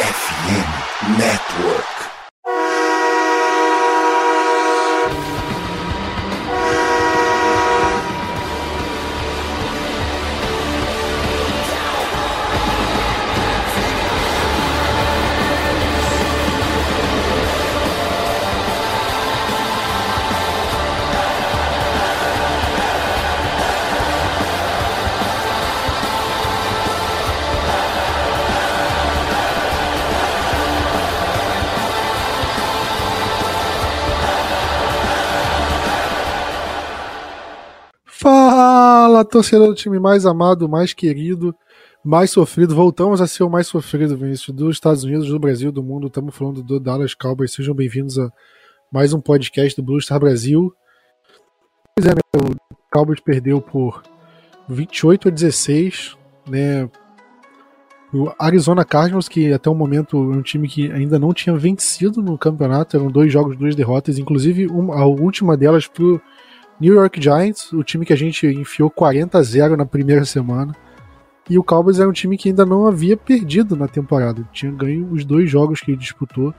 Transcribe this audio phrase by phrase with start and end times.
[0.00, 1.79] FM Network.
[39.30, 41.54] Torcedor do time mais amado, mais querido,
[42.04, 42.74] mais sofrido.
[42.74, 46.08] Voltamos a ser o mais sofrido, Vinícius, dos Estados Unidos, do Brasil, do mundo.
[46.08, 47.52] Estamos falando do Dallas Cowboys.
[47.52, 48.28] Sejam bem-vindos a
[48.92, 50.74] mais um podcast do Blue Star Brasil.
[51.96, 52.56] Pois é, o
[52.92, 54.02] Cowboys perdeu por
[54.68, 56.16] 28 a 16,
[56.48, 56.90] né?
[58.12, 62.20] O Arizona Cardinals, que até o momento é um time que ainda não tinha vencido
[62.20, 66.20] no campeonato, eram dois jogos, duas derrotas, inclusive uma, a última delas pro
[66.80, 70.74] New York Giants, o time que a gente enfiou 40 a 0 na primeira semana.
[71.48, 74.48] E o Cowboys era um time que ainda não havia perdido na temporada.
[74.52, 76.54] Tinha ganho os dois jogos que ele disputou.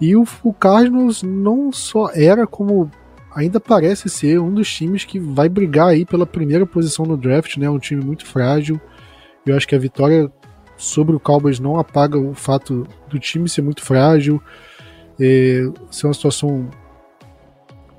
[0.00, 2.90] E o, o Cardinals não só era como
[3.34, 7.56] ainda parece ser um dos times que vai brigar aí pela primeira posição no draft,
[7.56, 7.70] né?
[7.70, 8.80] Um time muito frágil.
[9.46, 10.30] Eu acho que a vitória
[10.76, 14.42] sobre o Cowboys não apaga o fato do time ser muito frágil,
[15.18, 16.68] é, ser uma situação.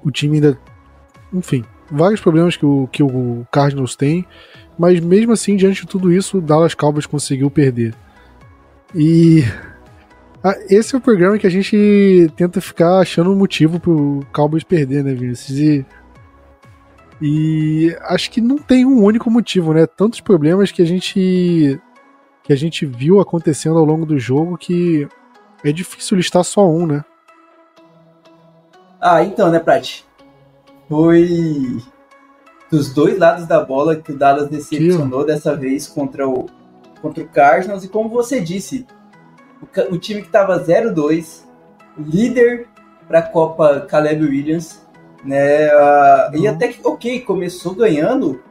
[0.04, 0.60] O time ainda
[1.34, 4.26] enfim, vários problemas que o, que o Cardinals tem,
[4.78, 7.94] mas mesmo assim, diante de tudo isso, o Dallas Cowboys conseguiu perder.
[8.96, 9.44] E
[10.70, 15.04] esse é o programa que a gente tenta ficar achando um motivo pro Cowboys perder,
[15.04, 15.58] né, Vinicius?
[15.60, 15.86] E,
[17.22, 19.86] e acho que não tem um único motivo, né?
[19.86, 21.80] Tantos problemas que a gente
[22.44, 25.08] que a gente viu acontecendo ao longo do jogo que
[25.64, 27.06] é difícil listar só um, né?
[29.00, 30.06] Ah, então, né, Prati?
[30.88, 31.82] Foi
[32.70, 36.48] dos dois lados da bola que o Dallas decepcionou dessa vez contra o,
[37.02, 37.84] contra o Cardinals.
[37.84, 38.86] E como você disse,
[39.62, 41.44] o, o time que estava 0-2,
[41.98, 42.68] líder
[43.08, 44.82] para a Copa Caleb Williams,
[45.24, 45.68] né?
[45.68, 48.42] Uh, E até que, ok, começou ganhando,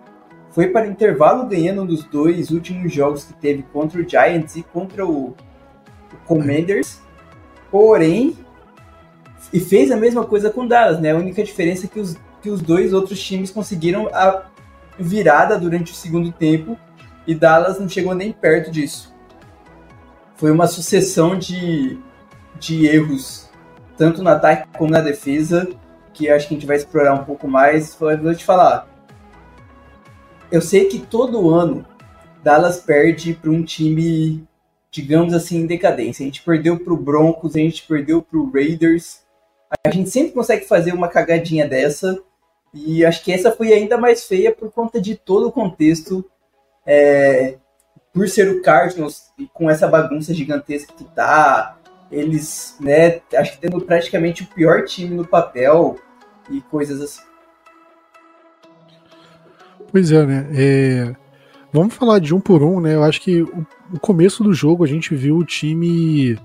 [0.50, 5.04] foi para intervalo ganhando dos dois últimos jogos que teve contra o Giants e contra
[5.06, 7.00] o, o Commanders.
[7.71, 8.37] Porém,
[9.53, 11.13] e fez a mesma coisa com o Dallas, né?
[11.13, 14.47] A única diferença é que os que os dois outros times conseguiram a
[14.99, 16.77] virada durante o segundo tempo
[17.27, 19.15] e Dallas não chegou nem perto disso.
[20.35, 21.97] Foi uma sucessão de,
[22.59, 23.49] de erros,
[23.97, 25.69] tanto no ataque como na defesa,
[26.13, 27.95] que acho que a gente vai explorar um pouco mais.
[27.95, 28.89] Vou te falar.
[30.51, 31.87] Eu sei que todo ano
[32.43, 34.45] Dallas perde para um time,
[34.91, 36.25] digamos assim, em decadência.
[36.25, 39.22] A gente perdeu para o Broncos, a gente perdeu para o Raiders.
[39.84, 42.19] A gente sempre consegue fazer uma cagadinha dessa
[42.75, 46.25] e acho que essa foi ainda mais feia por conta de todo o contexto,
[46.87, 47.56] é,
[48.12, 51.78] por ser o Cardinals com essa bagunça gigantesca que tá,
[52.10, 55.97] eles, né, acho que tendo praticamente o pior time no papel
[56.50, 57.22] e coisas assim.
[59.91, 60.49] Pois é, né?
[60.54, 61.15] É...
[61.71, 62.94] Vamos falar de um por um, né?
[62.94, 66.39] Eu acho que o começo do jogo a gente viu o time.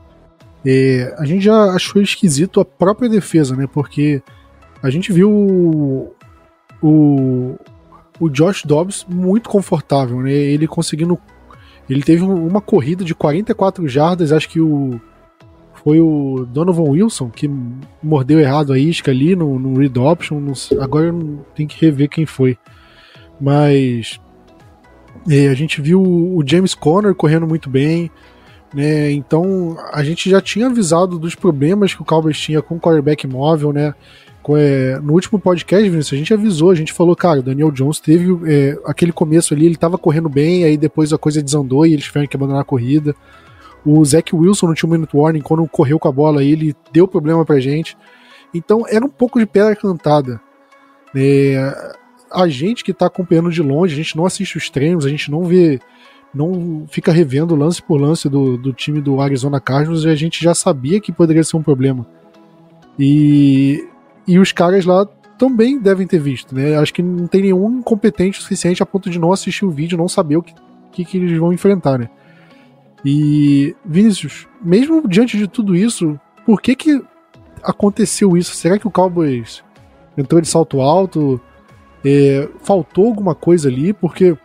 [1.18, 3.68] A gente já achou esquisito a própria defesa, né?
[3.72, 4.22] Porque
[4.82, 5.32] a gente viu
[6.82, 7.58] o,
[8.20, 10.32] o Josh Dobbs muito confortável, né?
[10.32, 11.18] Ele conseguindo.
[11.90, 15.00] Ele teve uma corrida de 44 jardas, acho que o.
[15.84, 17.50] Foi o Donovan Wilson que
[18.04, 20.52] mordeu errado a isca ali no, no read option.
[20.82, 22.58] agora eu tenho que rever quem foi.
[23.40, 24.20] Mas.
[25.30, 28.12] É, a gente viu o James Conner correndo muito bem.
[28.74, 29.12] Né?
[29.12, 33.26] Então a gente já tinha avisado dos problemas que o Cowboys tinha com o quarterback
[33.26, 33.94] móvel, né?
[34.56, 38.00] é, no último podcast, Vinícius, a gente avisou, a gente falou, cara, o Daniel Jones
[38.00, 41.94] teve é, aquele começo ali, ele tava correndo bem, aí depois a coisa desandou e
[41.94, 43.16] eles tiveram que abandonar a corrida.
[43.86, 47.44] O Zach Wilson no Two Minute Warning, quando correu com a bola, ele deu problema
[47.44, 47.98] pra gente.
[48.54, 50.40] Então era um pouco de pedra cantada.
[51.16, 51.94] É,
[52.32, 55.32] a gente que tá acompanhando de longe, a gente não assiste os treinos, a gente
[55.32, 55.80] não vê,
[56.38, 60.44] não fica revendo lance por lance do, do time do Arizona Cardinals e a gente
[60.44, 62.06] já sabia que poderia ser um problema.
[62.98, 63.86] E
[64.28, 65.08] e os caras lá
[65.38, 66.76] também devem ter visto, né?
[66.78, 69.98] Acho que não tem nenhum incompetente o suficiente a ponto de não assistir o vídeo,
[69.98, 70.54] não saber o que,
[70.92, 72.10] que, que eles vão enfrentar, né?
[73.06, 77.02] E, Vinícius, mesmo diante de tudo isso, por que que
[77.64, 78.56] aconteceu isso?
[78.56, 79.64] Será que o Cowboys
[80.18, 81.40] entrou de salto alto?
[82.04, 83.94] É, faltou alguma coisa ali?
[83.94, 84.36] Porque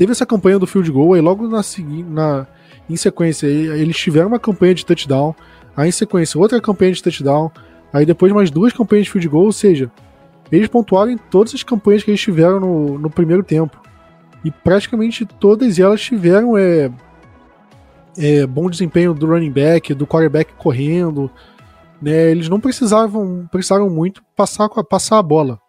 [0.00, 1.60] teve essa campanha do field goal, aí logo na,
[2.08, 2.46] na
[2.88, 5.34] em sequência, eles tiveram uma campanha de touchdown,
[5.76, 7.50] aí em sequência outra campanha de touchdown,
[7.92, 9.92] aí depois mais duas campanhas de field goal, ou seja,
[10.50, 13.78] eles pontuaram em todas as campanhas que eles tiveram no, no primeiro tempo.
[14.42, 16.90] E praticamente todas elas tiveram é,
[18.16, 21.30] é, bom desempenho do running back, do quarterback correndo.
[22.00, 25.60] Né, eles não precisavam precisaram muito passar, passar a bola,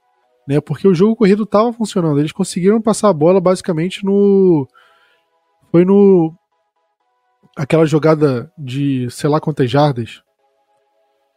[0.51, 2.19] né, porque o jogo corrido estava funcionando.
[2.19, 4.67] Eles conseguiram passar a bola basicamente no.
[5.71, 6.33] Foi no.
[7.55, 10.21] Aquela jogada de sei lá quantas jardas.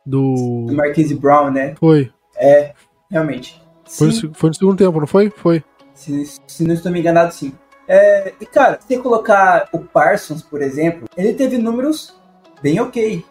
[0.04, 0.66] Do.
[0.66, 1.76] Do Marquise Brown, né?
[1.76, 2.12] Foi.
[2.36, 2.74] É,
[3.08, 3.62] realmente.
[3.88, 5.30] Foi no, foi no, segundo tempo, não foi?
[5.30, 5.62] Foi.
[5.94, 7.52] Se, se não estou me enganado, sim.
[7.86, 12.18] É, e cara, se você colocar o Parsons, por exemplo, ele teve números
[12.60, 13.24] bem ok.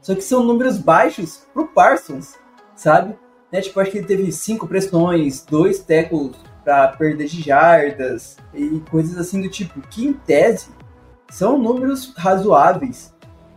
[0.00, 2.34] Só que são números baixos pro Parsons,
[2.74, 3.14] sabe?
[3.52, 3.60] Né?
[3.60, 9.16] Tipo, acho que ele teve cinco pressões, dois tackles para perder de jardas e coisas
[9.16, 10.68] assim do tipo, que em tese
[11.30, 13.14] são números razoáveis.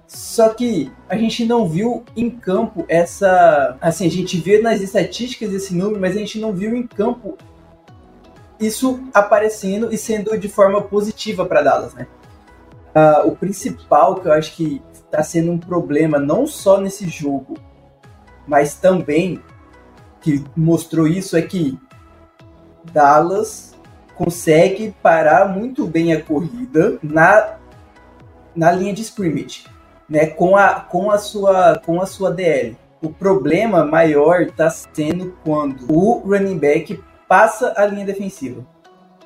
[0.07, 3.77] Só que a gente não viu em campo essa.
[3.79, 7.37] Assim, a gente vê nas estatísticas esse número, mas a gente não viu em campo
[8.59, 12.07] isso aparecendo e sendo de forma positiva para Dallas, né?
[12.93, 17.57] Uh, o principal que eu acho que está sendo um problema não só nesse jogo,
[18.45, 19.41] mas também
[20.21, 21.77] que mostrou isso é que
[22.93, 23.75] Dallas
[24.15, 27.55] consegue parar muito bem a corrida na,
[28.55, 29.65] na linha de scrimmage
[30.11, 32.75] né, com a, com a sua com a sua DL.
[33.01, 38.67] O problema maior está sendo quando o running back passa a linha defensiva.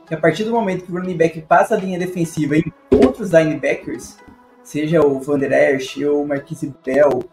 [0.07, 3.31] Que a partir do momento que o running back passa a linha defensiva em outros
[3.31, 4.18] linebackers,
[4.63, 7.24] seja o Van Der Esch, ou o Marquise Bell,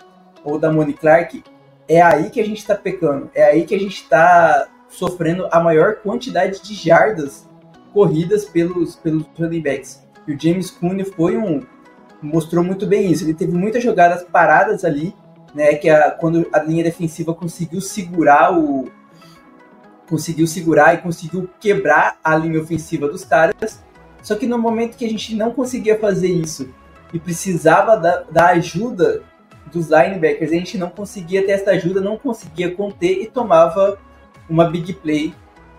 [0.43, 1.45] ou da Moni Clark,
[1.89, 3.31] é aí que a gente está pecando.
[3.35, 7.49] É aí que a gente está sofrendo a maior quantidade de jardas
[7.93, 10.03] corridas pelos, pelos running backs.
[10.27, 11.63] E o James Cooney foi um,
[12.23, 13.25] mostrou muito bem isso.
[13.25, 15.15] Ele teve muitas jogadas paradas ali,
[15.55, 15.75] né?
[15.75, 18.89] Que a, quando a linha defensiva conseguiu segurar o.
[20.09, 23.83] Conseguiu segurar e conseguiu quebrar a linha ofensiva dos caras.
[24.23, 26.69] Só que no momento que a gente não conseguia fazer isso
[27.13, 29.23] e precisava da, da ajuda
[29.71, 33.99] dos linebackers, a gente não conseguia ter essa ajuda, não conseguia conter e tomava
[34.49, 35.35] uma big play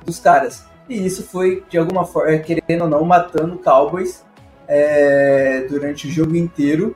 [0.06, 0.66] dos caras.
[0.90, 4.24] E isso foi, de alguma forma, querendo ou não, matando o Cowboys
[4.68, 6.96] é, durante o jogo inteiro.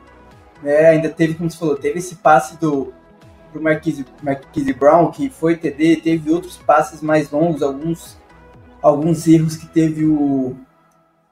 [0.61, 0.87] Né?
[0.87, 2.93] Ainda teve, como você falou, teve esse passe do
[3.51, 8.17] pro Marquise, Marquise Brown, que foi TD, teve outros passes mais longos, alguns,
[8.81, 10.55] alguns erros que teve o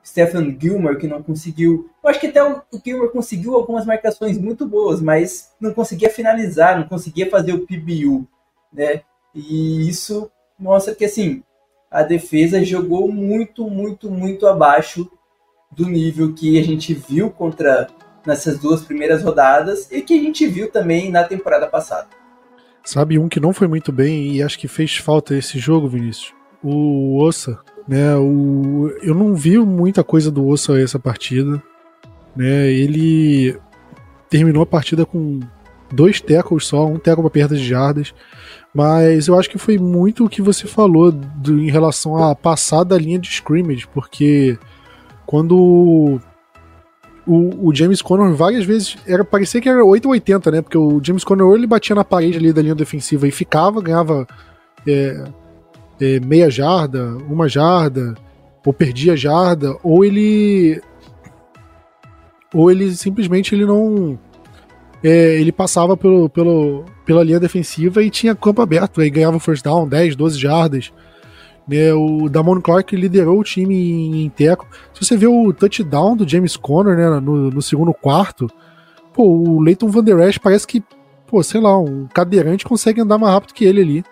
[0.06, 1.90] Stephen Gilmore, que não conseguiu.
[2.04, 6.78] Eu acho que até o, Gilmore conseguiu algumas marcações muito boas, mas não conseguia finalizar,
[6.78, 8.28] não conseguia fazer o PBU.
[8.72, 9.02] Né?
[9.34, 10.30] E isso
[10.60, 11.42] mostra que assim
[11.90, 15.10] a defesa jogou muito, muito, muito abaixo
[15.72, 17.88] do nível que a gente viu contra
[18.26, 22.08] nessas duas primeiras rodadas e que a gente viu também na temporada passada.
[22.84, 26.34] Sabe um que não foi muito bem e acho que fez falta esse jogo, Vinícius?
[26.64, 28.16] O Ossa, né?
[28.16, 31.62] O, eu não vi muita coisa do Ossa essa partida,
[32.36, 32.72] né?
[32.72, 33.58] Ele
[34.30, 35.40] terminou a partida com
[35.92, 38.14] dois tackles só, um tackle para perda de jardas,
[38.74, 42.84] mas eu acho que foi muito o que você falou do, em relação a passar
[42.84, 44.58] da linha de scrimmage, porque
[45.26, 46.20] quando
[47.26, 50.62] o, o, James Conner várias vezes era parecia que era 8 ou 80, né?
[50.62, 54.28] Porque o James Conner ele batia na parede ali da linha defensiva e ficava, ganhava
[54.88, 55.24] é,
[56.00, 58.16] é, meia jarda, uma jarda,
[58.66, 60.82] ou perdia jarda, ou ele
[62.54, 64.18] ou ele simplesmente ele não
[65.04, 69.64] é, ele passava pelo, pelo, pela linha defensiva e tinha campo aberto, aí ganhava first
[69.64, 70.92] down, 10, 12 jardas.
[71.68, 74.68] Né, o Damon Clark liderou o time em, em teco.
[74.94, 78.48] Se você vê o touchdown do James Conner né, no, no segundo quarto,
[79.14, 80.84] pô, o Leighton Van Der Esch parece que,
[81.28, 84.06] pô, sei lá, um cadeirante consegue andar mais rápido que ele ali.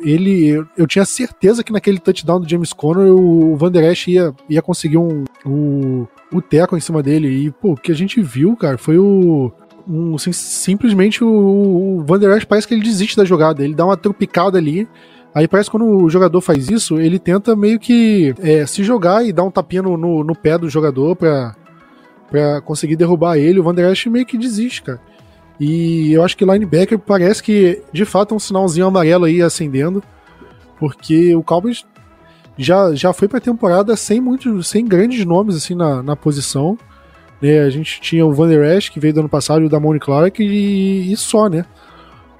[0.00, 3.90] Ele, eu, eu tinha certeza que naquele touchdown do James Conner o, o Van Der
[3.90, 7.28] Esch ia, ia conseguir um, um, o teco em cima dele.
[7.28, 9.50] E, pô, o que a gente viu, cara, foi o,
[9.88, 13.64] um, sim, simplesmente o, o Van Der Esch parece que ele desiste da jogada.
[13.64, 14.88] Ele dá uma tropicada ali
[15.34, 19.24] Aí parece que quando o jogador faz isso, ele tenta meio que é, se jogar
[19.24, 21.54] e dar um tapinha no, no, no, pé do jogador pra,
[22.28, 23.60] pra conseguir derrubar ele.
[23.60, 25.00] O Van Der Esch meio que desiste, cara.
[25.60, 30.02] E eu acho que linebacker parece que de fato é um sinalzinho amarelo aí acendendo,
[30.78, 31.84] porque o Cowboys
[32.56, 36.78] já, já foi pra temporada sem muitos, sem grandes nomes assim na, na posição.
[37.42, 37.60] Né?
[37.60, 40.00] A gente tinha o Van Der Esch, que veio do ano passado, e o Damone
[40.00, 41.64] Clark, e, e só, né?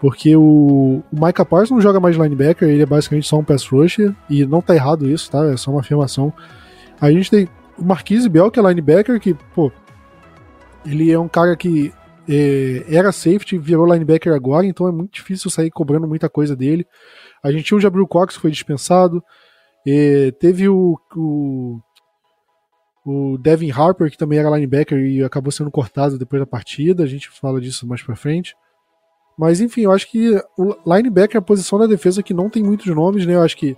[0.00, 3.66] Porque o, o Micah Parsons não joga mais linebacker, ele é basicamente só um pass
[3.66, 5.44] rusher, e não tá errado isso, tá?
[5.46, 6.32] É só uma afirmação.
[6.98, 7.48] A gente tem
[7.78, 9.70] o Marquise Bell, que é linebacker, que, pô,
[10.86, 11.92] Ele é um cara que
[12.88, 16.86] era safety, virou linebacker agora, então é muito difícil sair cobrando muita coisa dele.
[17.42, 19.22] A gente tinha o Jabril Cox que foi dispensado.
[19.86, 21.80] É, teve o, o,
[23.04, 27.02] o, Devin Harper, que também era linebacker e acabou sendo cortado depois da partida.
[27.02, 28.54] A gente fala disso mais pra frente.
[29.38, 32.62] Mas enfim, eu acho que o linebacker é a posição da defesa que não tem
[32.62, 33.34] muitos nomes, né?
[33.34, 33.76] Eu acho que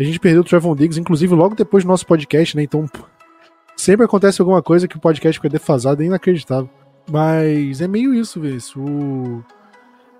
[0.00, 2.62] a gente perdeu o Trevon Diggs, inclusive logo depois do nosso podcast, né?
[2.62, 2.86] Então
[3.76, 6.70] sempre acontece alguma coisa que o podcast fica defasado, é inacreditável.
[7.10, 8.56] Mas é meio isso, vê.
[8.76, 9.42] O...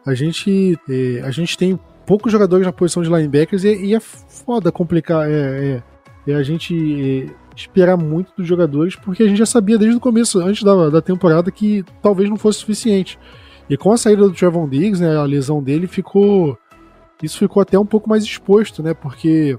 [0.04, 4.00] A gente, é, a gente tem poucos jogadores na posição de linebackers e, e é
[4.00, 5.28] foda complicar.
[5.30, 5.82] É,
[6.26, 6.74] é, é a gente
[7.28, 10.90] é, esperar muito dos jogadores, porque a gente já sabia desde o começo, antes da,
[10.90, 13.18] da temporada, que talvez não fosse suficiente.
[13.70, 16.58] E com a saída do Trevon Diggs, né, a lesão dele ficou.
[17.22, 18.92] Isso ficou até um pouco mais exposto, né?
[18.94, 19.56] Porque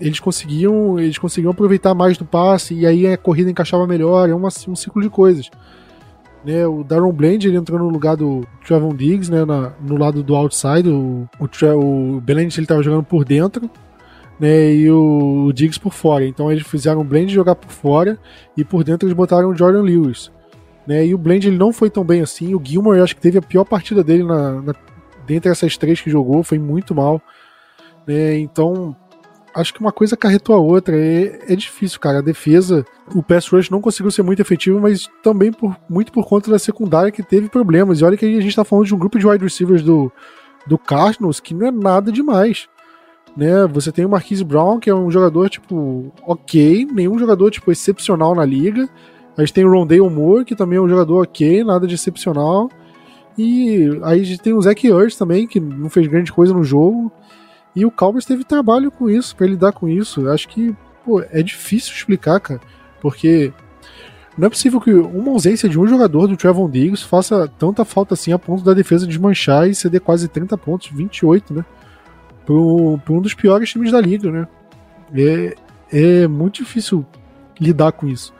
[0.00, 4.34] eles conseguiam, eles conseguiam aproveitar mais do passe e aí a corrida encaixava melhor, é
[4.34, 5.50] uma, um ciclo de coisas.
[6.44, 10.22] Né, o Darren Bland ele entrou no lugar do Trevon Diggs, né, na, no lado
[10.22, 10.88] do outside.
[10.90, 13.70] O, o, o Bland ele estava jogando por dentro,
[14.38, 16.26] né, e o, o, Diggs por fora.
[16.26, 18.18] Então eles fizeram o Bland jogar por fora
[18.54, 20.30] e por dentro eles botaram o Jordan Lewis.
[20.86, 22.54] Né, e o Bland ele não foi tão bem assim.
[22.54, 24.74] O Gilmore acho que teve a pior partida dele na, na
[25.26, 27.22] dentre essas três que jogou, foi muito mal.
[28.06, 28.94] Né, então
[29.54, 30.96] acho que uma coisa carretou a outra.
[30.96, 32.18] É, é difícil, cara.
[32.18, 32.84] A defesa,
[33.14, 36.58] o pass rush não conseguiu ser muito efetivo, mas também por, muito por conta da
[36.58, 38.00] secundária que teve problemas.
[38.00, 40.10] E olha que a gente tá falando de um grupo de wide receivers do,
[40.66, 42.68] do Cardinals que não é nada demais.
[43.36, 43.66] Né?
[43.68, 48.34] Você tem o Marquise Brown, que é um jogador, tipo, ok, nenhum jogador, tipo, excepcional
[48.34, 48.88] na liga.
[49.36, 52.70] A gente tem o Rondale Moore, que também é um jogador ok, nada de excepcional.
[53.36, 56.62] E aí a gente tem o Zach Ertz também, que não fez grande coisa no
[56.62, 57.10] jogo.
[57.74, 60.28] E o Cowboys teve trabalho com isso, para lidar com isso.
[60.30, 62.60] Acho que pô, é difícil explicar, cara,
[63.00, 63.52] porque
[64.36, 68.14] não é possível que uma ausência de um jogador do Trevon Diggs faça tanta falta
[68.14, 71.64] assim a ponto da defesa desmanchar e ceder quase 30 pontos, 28, né?
[72.44, 74.48] Para um dos piores times da liga, né?
[75.14, 75.54] É,
[75.92, 77.04] é muito difícil
[77.60, 78.34] lidar com isso.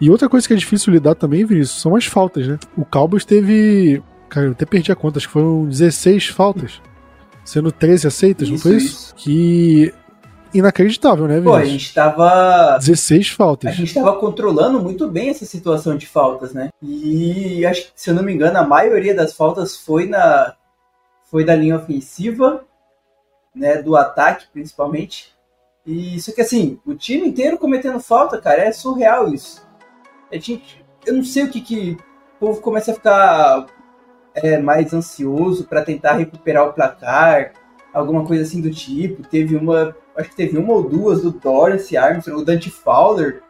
[0.00, 2.58] E outra coisa que é difícil lidar também, Vinícius, são as faltas, né?
[2.76, 4.02] O Cowboys teve.
[4.28, 6.80] Cara, eu até perdi a conta, acho que foram 16 faltas
[7.44, 8.86] sendo 13 aceitas, isso, não foi isso?
[8.86, 9.14] isso?
[9.16, 9.94] Que
[10.54, 11.56] inacreditável, né, Vinícius?
[11.56, 12.78] Pô, a gente tava.
[12.78, 13.70] 16 faltas.
[13.70, 16.70] A gente tava controlando muito bem essa situação de faltas, né?
[16.80, 20.54] E acho que, se eu não me engano, a maioria das faltas foi na.
[21.30, 22.64] Foi da linha ofensiva,
[23.54, 23.82] né?
[23.82, 25.34] Do ataque, principalmente.
[25.84, 29.62] E isso que assim, o time inteiro cometendo falta, cara, é surreal isso.
[30.32, 31.96] A gente, eu não sei o que que
[32.36, 33.66] o povo começa a ficar
[34.34, 37.52] é, mais ansioso para tentar recuperar o placar,
[37.92, 39.22] alguma coisa assim do tipo.
[39.22, 43.42] Teve uma, acho que teve uma ou duas do Doris Armstrong, o Dante Fowler,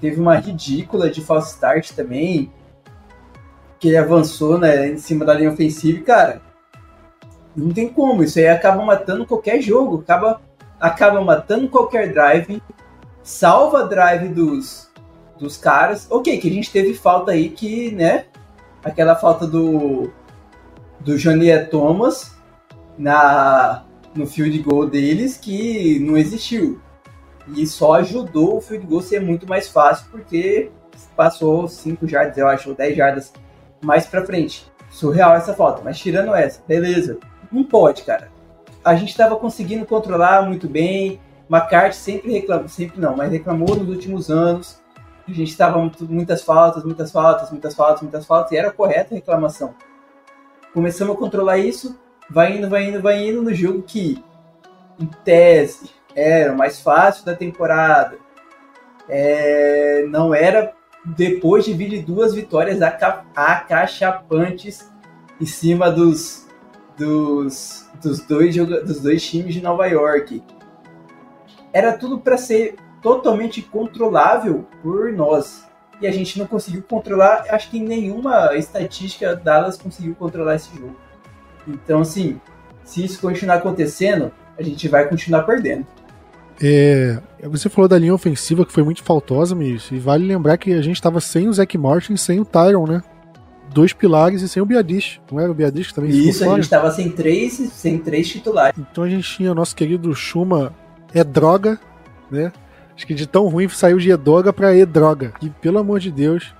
[0.00, 2.52] teve uma ridícula de false start também,
[3.78, 5.98] que ele avançou né, em cima da linha ofensiva.
[5.98, 6.42] E, cara,
[7.54, 10.40] não tem como, isso aí acaba matando qualquer jogo, acaba,
[10.80, 12.62] acaba matando qualquer drive,
[13.22, 14.90] salva drive dos,
[15.38, 16.06] dos caras.
[16.10, 18.26] Ok, que a gente teve falta aí que, né,
[18.84, 20.10] aquela falta do
[21.00, 22.36] do Janier Thomas
[22.96, 23.84] na
[24.14, 26.80] no field goal deles que não existiu.
[27.56, 30.70] E só ajudou o field goal ser muito mais fácil porque
[31.16, 33.32] passou 5 jardas, eu acho, ou 10 jardas
[33.82, 34.70] mais para frente.
[34.90, 37.18] Surreal essa falta, mas tirando essa, beleza.
[37.50, 38.30] Não pode, cara.
[38.84, 41.20] A gente estava conseguindo controlar muito bem.
[41.50, 44.81] McCarthy sempre reclamou, sempre não, mas reclamou nos últimos anos
[45.30, 49.16] a gente estava muitas faltas, muitas faltas, muitas faltas, muitas faltas, e era correta a
[49.16, 49.74] reclamação.
[50.74, 51.98] Começamos a controlar isso,
[52.28, 54.22] vai indo, vai indo, vai indo no jogo que,
[54.98, 58.18] em tese, era o mais fácil da temporada.
[59.08, 60.72] É, não era
[61.04, 62.80] depois de vir de duas vitórias
[63.34, 64.90] acachapantes
[65.40, 66.46] em cima dos,
[66.96, 70.42] dos, dos, dois, dos dois times de Nova York.
[71.72, 75.66] Era tudo para ser totalmente controlável por nós.
[76.00, 80.74] E a gente não conseguiu controlar, acho que em nenhuma estatística Dallas conseguiu controlar esse
[80.76, 80.96] jogo.
[81.66, 82.40] Então, assim,
[82.84, 85.86] se isso continuar acontecendo, a gente vai continuar perdendo.
[86.60, 90.72] É, você falou da linha ofensiva que foi muito faltosa, Miss, e vale lembrar que
[90.72, 93.02] a gente estava sem o Zach Martin sem o Tyron, né?
[93.72, 95.20] Dois pilares e sem o Biadish.
[95.30, 98.78] Não era o Biadish que também Isso, a gente estava sem três, sem três titulares.
[98.78, 100.74] Então a gente tinha nosso querido Chuma
[101.14, 101.80] é droga,
[102.30, 102.52] né?
[102.94, 105.32] Acho que de tão ruim saiu de Edoga pra E-Droga.
[105.42, 106.54] E pelo amor de Deus,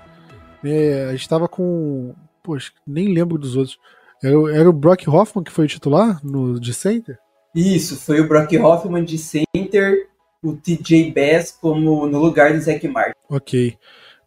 [0.65, 2.15] é, a gente tava com.
[2.43, 3.79] Poxa, nem lembro dos outros.
[4.23, 7.19] Era, era, o Brock Hoffman que foi o titular no, de center?
[7.55, 10.09] Isso, foi o Brock Hoffman de center,
[10.43, 13.13] o TJ Bass como no lugar do Zack Martin.
[13.29, 13.77] Ok.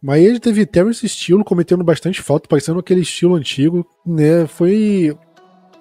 [0.00, 4.46] Mas ele teve Terence estilo, cometendo bastante falta, parecendo aquele estilo antigo, né?
[4.46, 5.16] Foi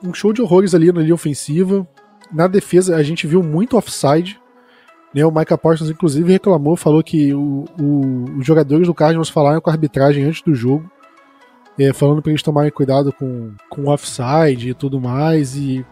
[0.03, 1.88] um show de horrores ali na linha ofensiva.
[2.34, 4.39] Na defesa, a gente viu muito offside.
[5.15, 5.25] Né?
[5.25, 9.69] O Micah Parsons, inclusive, reclamou, falou que o, o, os jogadores do Cardinals falaram com
[9.69, 10.91] a arbitragem antes do jogo,
[11.79, 15.55] é, falando para eles tomarem cuidado com, com offside e tudo mais.
[15.55, 15.86] E,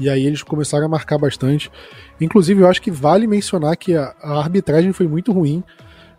[0.00, 1.70] e aí eles começaram a marcar bastante.
[2.18, 5.62] Inclusive, eu acho que vale mencionar que a, a arbitragem foi muito ruim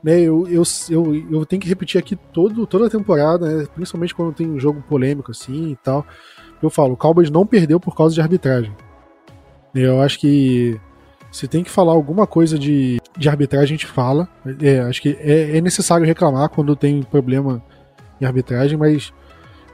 [0.05, 4.13] né, eu, eu, eu, eu tenho que repetir aqui todo, toda a temporada, né, principalmente
[4.13, 6.05] quando tem um jogo polêmico assim e tal.
[6.61, 8.71] Eu falo, o Cowboys não perdeu por causa de arbitragem.
[9.73, 10.79] Eu acho que
[11.35, 14.25] se tem que falar alguma coisa de, de arbitragem, a gente fala.
[14.61, 17.61] É, acho que é, é necessário reclamar quando tem problema
[18.21, 19.11] em arbitragem, mas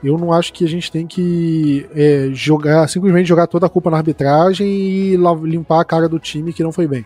[0.04, 3.92] eu não acho que a gente tem que é, jogar, simplesmente jogar toda a culpa
[3.92, 7.06] na arbitragem e limpar a cara do time que não foi bem.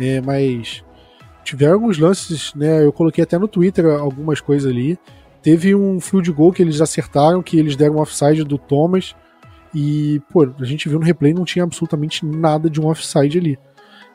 [0.00, 0.82] É, mas
[1.44, 2.82] tiveram alguns lances, né?
[2.82, 4.98] Eu coloquei até no Twitter algumas coisas ali.
[5.42, 9.14] Teve um field goal que eles acertaram, que eles deram um offside do Thomas.
[9.74, 13.58] E, pô, a gente viu no replay não tinha absolutamente nada de um offside ali.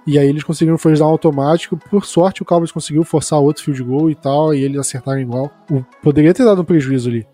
[0.07, 1.75] E aí eles conseguiram um automático.
[1.75, 5.51] Por sorte, o Cowboys conseguiu forçar outro field goal e tal, e eles acertaram igual.
[5.69, 7.27] O, poderia ter dado um prejuízo ali.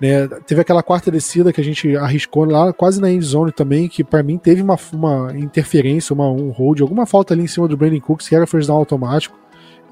[0.00, 0.28] Né?
[0.46, 4.04] Teve aquela quarta descida que a gente arriscou lá, quase na end zone também, que
[4.04, 7.76] para mim teve uma, uma interferência, uma, um hold, alguma falta ali em cima do
[7.76, 9.36] Brandon Cooks, que era first down automático,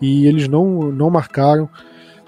[0.01, 1.69] e eles não, não marcaram.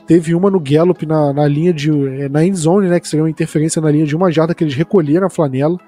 [0.08, 1.88] Teve uma no Gallup na, na linha de.
[1.88, 2.98] Eh, na end zone, né?
[2.98, 5.78] Que seria uma interferência na linha de uma jarda que eles recolheram a flanela,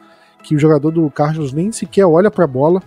[0.44, 2.80] que o jogador do Cardinals nem sequer olha pra bola.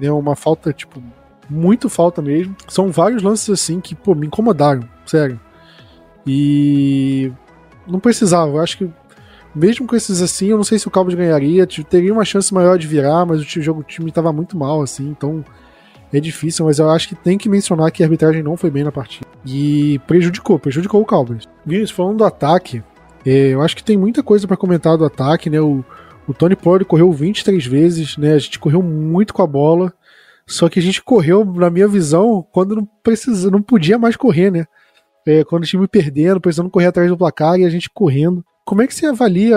[0.00, 1.02] Né, uma falta, tipo,
[1.48, 2.56] muito falta mesmo.
[2.68, 5.38] São vários lances assim que, pô, me incomodaram, sério.
[6.26, 7.32] E
[7.86, 8.52] não precisava.
[8.52, 8.90] Eu acho que
[9.54, 11.66] mesmo com esses assim, eu não sei se o Cowboys ganharia.
[11.66, 15.08] Teria uma chance maior de virar, mas o jogo o time estava muito mal, assim,
[15.08, 15.44] então
[16.12, 18.84] é difícil, mas eu acho que tem que mencionar que a arbitragem não foi bem
[18.84, 19.26] na partida.
[19.46, 21.44] E prejudicou, prejudicou o Cowboys.
[21.64, 22.82] Vinícius, falando do ataque,
[23.24, 25.60] é, eu acho que tem muita coisa para comentar do ataque, né?
[25.60, 25.84] O,
[26.30, 28.34] o Tony Pollard correu 23 vezes, né?
[28.34, 29.92] A gente correu muito com a bola.
[30.46, 34.50] Só que a gente correu, na minha visão, quando não precisa, não podia mais correr,
[34.50, 34.66] né?
[35.26, 38.44] é, quando o time perdendo, precisando correr atrás do placar e a gente correndo.
[38.64, 39.56] Como é que você avalia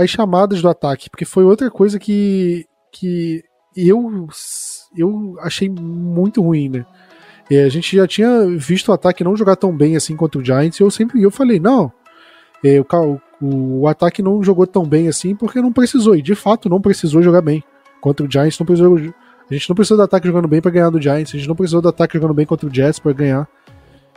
[0.00, 1.10] as chamadas do ataque?
[1.10, 3.42] Porque foi outra coisa que, que
[3.76, 4.28] eu,
[4.96, 6.86] eu achei muito ruim, né?
[7.50, 10.44] É, a gente já tinha visto o ataque não jogar tão bem assim contra o
[10.44, 11.92] Giants, e eu sempre eu falei, não,
[12.64, 16.68] é, o, o, ataque não jogou tão bem assim porque não precisou, e de fato
[16.68, 17.62] não precisou jogar bem.
[18.00, 20.90] Contra o Giants, não precisou, a gente não precisou do ataque jogando bem para ganhar
[20.90, 23.48] do Giants, a gente não precisou do ataque jogando bem contra o Jets para ganhar.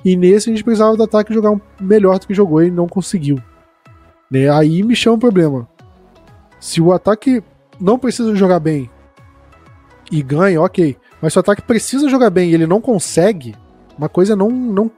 [0.03, 3.41] E nesse a gente precisava do ataque jogar melhor do que jogou e não conseguiu.
[4.29, 4.49] Né?
[4.49, 5.67] Aí me chama um problema.
[6.59, 7.43] Se o ataque
[7.79, 8.89] não precisa jogar bem
[10.11, 10.95] e ganha, ok.
[11.21, 13.55] Mas se o ataque precisa jogar bem e ele não consegue,
[13.97, 14.91] uma coisa não, não,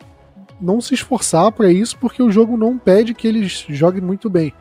[0.59, 4.53] não se esforçar para isso porque o jogo não pede que ele jogue muito bem.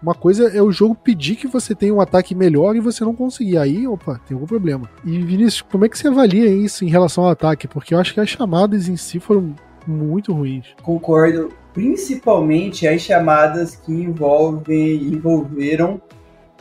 [0.00, 3.14] Uma coisa é o jogo pedir que você tenha um ataque melhor e você não
[3.14, 3.58] conseguir.
[3.58, 4.88] Aí, opa, tem algum problema.
[5.04, 7.66] E Vinícius, como é que você avalia isso em relação ao ataque?
[7.66, 9.54] Porque eu acho que as chamadas em si foram
[9.86, 10.66] muito ruins.
[10.82, 16.00] Concordo, principalmente as chamadas que envolvem, envolveram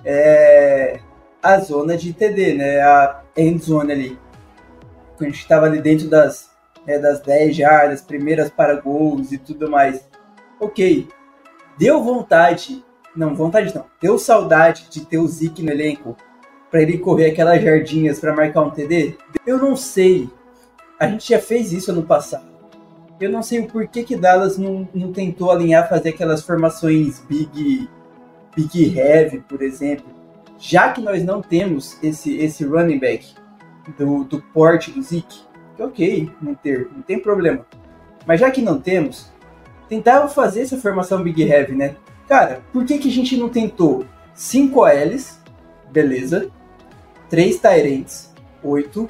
[0.03, 0.99] é,
[1.41, 2.81] a zona de TD, né?
[2.81, 4.19] A end zone ali.
[5.19, 6.51] A gente estava ali dentro das,
[6.87, 10.07] é, das 10 jardas, primeiras para gols e tudo mais.
[10.59, 11.07] Ok,
[11.77, 12.83] deu vontade,
[13.15, 16.15] não, vontade não, deu saudade de ter o Zeke no elenco
[16.71, 19.17] para ele correr aquelas jardinhas para marcar um TD?
[19.45, 20.29] Eu não sei.
[20.99, 22.57] A gente já fez isso ano passado
[23.19, 27.89] eu não sei o porquê que Dallas não, não tentou alinhar, fazer aquelas formações big,
[28.55, 30.05] big heavy, por exemplo.
[30.59, 33.27] Já que nós não temos esse, esse running back
[33.97, 35.41] do, do porte do Zeke,
[35.77, 37.65] que ok, não ter, não tem problema.
[38.25, 39.31] Mas já que não temos,
[39.87, 41.95] tentava fazer essa formação big heavy, né?
[42.27, 45.39] Cara, por que, que a gente não tentou 5 OLs,
[45.89, 46.49] beleza,
[47.29, 49.09] 3 Tyrants, 8,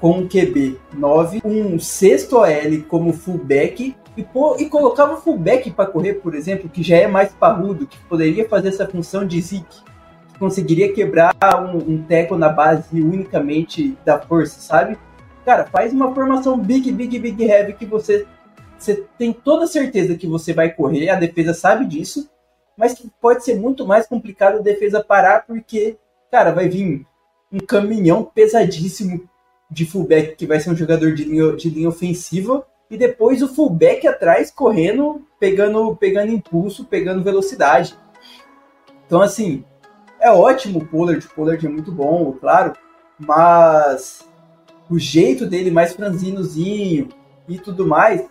[0.00, 5.86] com um QB 9, um sexto OL como fullback e, pô, e colocava fullback para
[5.86, 9.82] correr, por exemplo, que já é mais parrudo, que poderia fazer essa função de Zeke,
[10.32, 14.98] que conseguiria quebrar um, um teco na base unicamente da força, sabe?
[15.44, 18.26] Cara, faz uma formação big, big, big heavy que você,
[18.78, 22.30] você tem toda certeza que você vai correr, a defesa sabe disso,
[22.76, 25.98] mas que pode ser muito mais complicado a defesa parar, porque,
[26.30, 27.06] cara, vai vir
[27.52, 29.28] um caminhão pesadíssimo
[29.70, 33.48] de fullback que vai ser um jogador de linha, de linha ofensiva e depois o
[33.48, 37.96] fullback atrás correndo, pegando, pegando impulso, pegando velocidade.
[39.06, 39.64] Então, assim,
[40.20, 42.72] é ótimo o Pollard, o Pollard é muito bom, claro,
[43.18, 44.26] mas
[44.90, 47.08] o jeito dele mais franzinozinho
[47.48, 48.24] e tudo mais,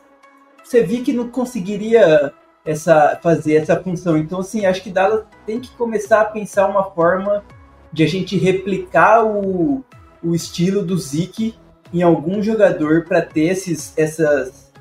[0.64, 2.34] você viu que não conseguiria
[2.66, 4.18] essa, fazer essa função.
[4.18, 7.44] Então, assim, acho que Dallas tem que começar a pensar uma forma
[7.92, 9.84] de a gente replicar o,
[10.24, 11.56] o estilo do Zeke
[11.94, 14.72] em algum jogador para ter esses, essas,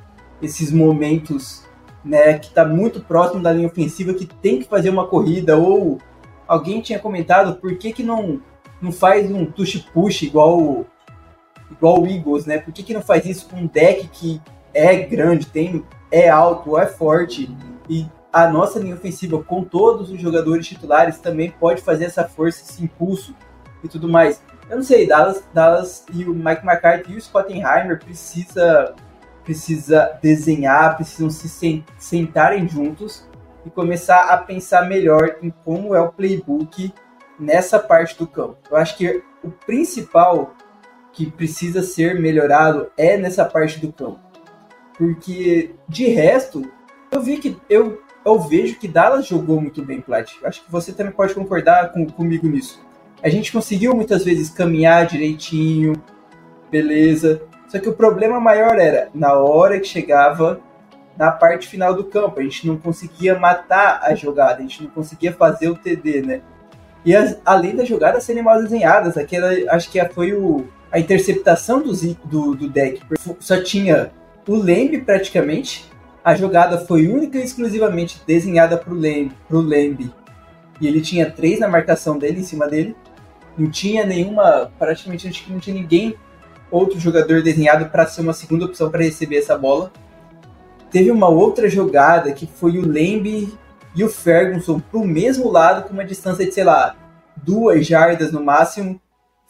[0.40, 1.62] esses momentos
[2.04, 5.98] né, que está muito próximo da linha ofensiva, que tem que fazer uma corrida, ou
[6.48, 8.40] alguém tinha comentado por que, que não,
[8.80, 10.86] não faz um push-push igual,
[11.72, 12.58] igual o Eagles, né?
[12.58, 14.40] Por que, que não faz isso com um deck que
[14.74, 17.54] é grande, tem, é alto, é forte,
[17.88, 22.62] e a nossa linha ofensiva, com todos os jogadores titulares, também pode fazer essa força,
[22.62, 23.34] esse impulso
[23.84, 24.42] e tudo mais.
[24.70, 28.94] Eu não sei, Dallas, Dallas e o Mike McCarthy e o Schottenheimer precisa,
[29.44, 33.28] precisa desenhar, precisam se sentarem juntos
[33.66, 36.92] e começar a pensar melhor em como é o playbook
[37.38, 38.56] nessa parte do campo.
[38.70, 40.54] Eu acho que o principal
[41.12, 44.20] que precisa ser melhorado é nessa parte do campo.
[44.96, 46.62] Porque de resto,
[47.10, 50.30] eu vi que eu, eu vejo que Dallas jogou muito bem, Plat.
[50.44, 52.80] Acho que você também pode concordar com, comigo nisso.
[53.22, 55.94] A gente conseguiu muitas vezes caminhar direitinho,
[56.70, 57.42] beleza.
[57.68, 60.60] Só que o problema maior era na hora que chegava
[61.16, 64.90] na parte final do campo, a gente não conseguia matar a jogada, a gente não
[64.90, 66.40] conseguia fazer o TD, né?
[67.04, 71.82] E as, além das jogadas serem mal desenhadas, aquela acho que foi o, a interceptação
[71.82, 71.92] do,
[72.24, 73.00] do, do deck.
[73.40, 74.12] Só tinha
[74.46, 75.90] o Lembe praticamente.
[76.22, 80.12] A jogada foi única e exclusivamente desenhada para o Lembe, Lembe.
[80.80, 82.94] E ele tinha três na marcação dele, em cima dele.
[83.56, 86.14] Não tinha nenhuma, praticamente acho que não tinha ninguém,
[86.70, 89.92] outro jogador desenhado para ser uma segunda opção para receber essa bola.
[90.90, 93.52] Teve uma outra jogada que foi o Lembe
[93.94, 96.96] e o Ferguson para o mesmo lado com uma distância de, sei lá,
[97.36, 99.00] duas jardas no máximo.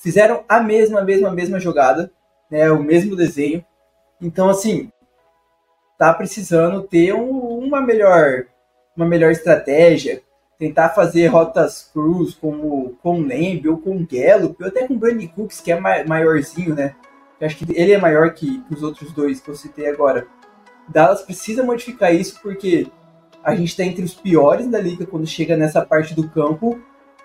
[0.02, 2.10] Fizeram a mesma, mesma, mesma jogada,
[2.50, 3.64] né, o mesmo desenho.
[4.20, 4.90] Então, assim,
[5.96, 8.46] tá precisando ter um, uma melhor
[8.96, 10.20] uma melhor estratégia,
[10.58, 15.60] tentar fazer rotas cruz como com Lembe ou com Gallup, ou até com Brandon Cooks,
[15.60, 16.94] que é maiorzinho, né?
[17.40, 20.26] Eu acho que ele é maior que os outros dois que eu citei agora.
[20.88, 22.86] Dallas precisa modificar isso porque
[23.42, 26.80] a gente está entre os piores da liga quando chega nessa parte do campo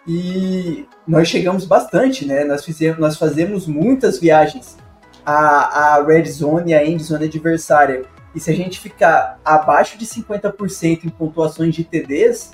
[0.07, 2.45] e nós chegamos bastante, né?
[2.45, 4.77] Nós, fizemos, nós fazemos muitas viagens
[5.25, 8.03] à, à red zone e à end zone adversária.
[8.33, 12.53] E se a gente ficar abaixo de 50% em pontuações de TDs,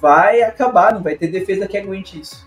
[0.00, 2.46] vai acabar, não vai ter defesa que aguente isso.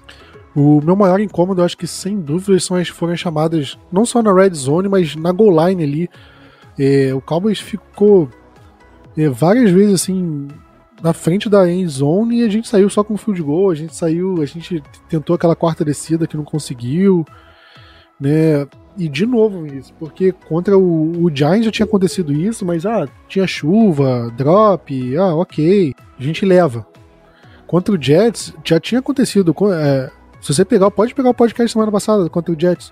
[0.56, 4.24] O meu maior incômodo, eu acho que sem dúvida, são as foram chamadas não só
[4.24, 6.10] na red zone, mas na goal line ali.
[6.78, 8.30] É, o Cowboys ficou
[9.16, 10.48] é, várias vezes assim
[11.02, 13.96] na frente da end zone e a gente saiu só com field goal, a gente
[13.96, 17.26] saiu, a gente tentou aquela quarta descida que não conseguiu,
[18.20, 18.68] né?
[18.98, 23.08] E de novo isso, porque contra o, o Giants já tinha acontecido isso, mas ah,
[23.28, 26.86] tinha chuva, drop, ah, ok, a gente leva.
[27.66, 31.92] Contra o Jets já tinha acontecido, é, se você pegar, pode pegar o podcast semana
[31.92, 32.92] passada contra o Jets,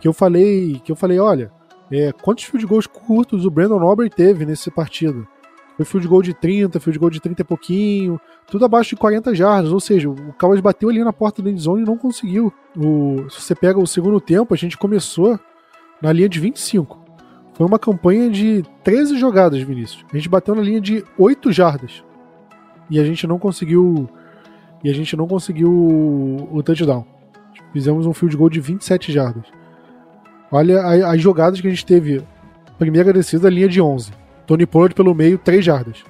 [0.00, 1.50] que eu falei, que eu falei, olha,
[1.90, 5.26] é, quantos field goals curtos o Brandon Aubrey teve nesse partido?
[5.76, 9.34] Foi field goal de 30, field goal de 30 e pouquinho, tudo abaixo de 40
[9.34, 12.52] jardas, ou seja, o Cowboys bateu ali na porta da endzone e não conseguiu.
[12.76, 15.38] O, se você pega o segundo tempo, a gente começou
[16.00, 17.00] na linha de 25.
[17.54, 20.04] Foi uma campanha de 13 jogadas, Vinícius.
[20.12, 22.04] A gente bateu na linha de 8 jardas.
[22.90, 24.08] E a gente não conseguiu
[24.84, 27.06] e a gente não conseguiu o, touchdown.
[27.72, 29.44] Fizemos um field goal de 27 jardas.
[30.50, 32.22] Olha as jogadas que a gente teve.
[32.78, 34.10] Primeira descida, linha de 11.
[34.46, 36.04] Tony Pollard pelo meio, 3 jardas.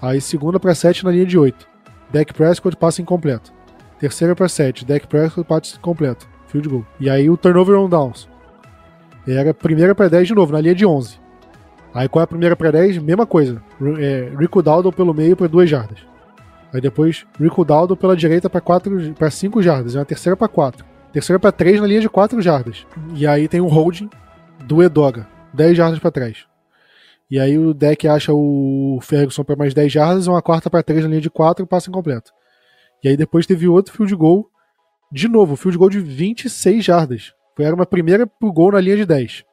[0.00, 1.66] Aí segunda para 7 na linha de 8.
[2.12, 3.52] Dak Prescott passa incompleto.
[3.98, 4.84] Terceira para 7.
[4.84, 6.28] Dak Prescott passa incompleto.
[6.48, 6.86] Field goal.
[7.00, 8.28] E aí o turnover on downs.
[9.26, 11.20] Era primeira para 10 de novo, na linha de 11.
[11.94, 12.98] Aí qual é a primeira para 10?
[12.98, 13.62] Mesma coisa.
[13.98, 15.98] É, Rico Dowdle pelo meio para 2 jardas.
[16.72, 19.94] Aí depois Rico Dowdle pela direita para 5 jardas.
[19.94, 20.84] É uma terceira para 4.
[21.12, 22.86] Terceira para 3 na linha de 4 jardas.
[23.14, 24.10] E aí tem um holding
[24.64, 25.28] do Edoga.
[25.54, 26.51] 10 jardas para trás.
[27.32, 31.04] E aí o deck acha o Ferguson para mais 10 jardas, uma quarta para 3
[31.04, 32.30] na linha de 4 e passa incompleto.
[33.02, 34.50] E aí depois teve outro field goal,
[35.10, 37.32] de novo, field goal de 26 jardas.
[37.56, 39.44] Foi era uma primeira pro gol na linha de 10.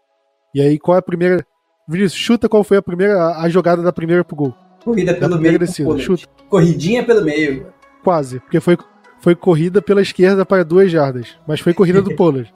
[0.54, 1.42] E aí qual é a primeira.
[1.88, 4.54] Vinícius, chuta qual foi a primeira a jogada da primeira pro gol.
[4.84, 5.58] Corrida pelo meio.
[5.58, 6.28] Descida, chuta.
[6.50, 7.68] Corridinha pelo meio.
[8.04, 8.78] Quase, porque foi,
[9.22, 11.38] foi corrida pela esquerda para 2 jardas.
[11.48, 12.52] Mas foi corrida do Pollard.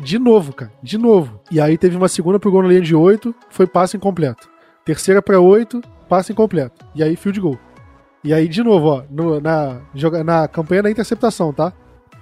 [0.00, 0.72] De novo, cara.
[0.82, 1.40] De novo.
[1.52, 4.55] E aí teve uma segunda pro gol na linha de 8, foi passe incompleto.
[4.86, 6.86] Terceira para 8, passe incompleto.
[6.94, 7.58] E aí field goal.
[8.22, 9.80] E aí, de novo, ó, no, na,
[10.24, 11.72] na campanha da interceptação, tá?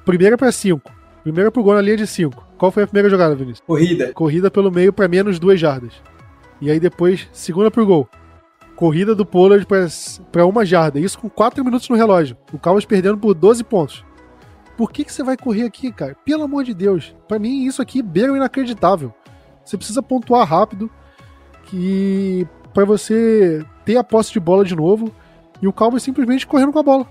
[0.03, 0.91] Primeira para 5.
[1.23, 2.43] Primeira pro gol na linha de 5.
[2.57, 3.67] Qual foi a primeira jogada, Vinícius?
[3.67, 4.13] Corrida.
[4.15, 5.93] Corrida pelo meio para menos 2 jardas.
[6.59, 8.09] E aí depois, segunda pro gol.
[8.75, 9.67] Corrida do Pollard
[10.33, 10.99] para uma jarda.
[10.99, 12.35] Isso com 4 minutos no relógio.
[12.51, 14.03] O Cowboys perdendo por 12 pontos.
[14.75, 16.17] Por que, que você vai correr aqui, cara?
[16.25, 17.15] Pelo amor de Deus.
[17.29, 19.13] Para mim, isso aqui beira o inacreditável.
[19.63, 20.91] Você precisa pontuar rápido
[21.75, 25.13] que para você ter a posse de bola de novo
[25.61, 27.07] e o Cowboys simplesmente correndo com a bola.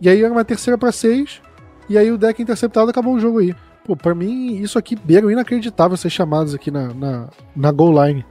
[0.00, 1.42] E aí era uma terceira para seis
[1.88, 3.54] e aí o deck interceptado acabou o jogo aí.
[3.84, 8.24] Pô, pra mim, isso aqui beira inacreditável ser chamados aqui na, na, na goal line.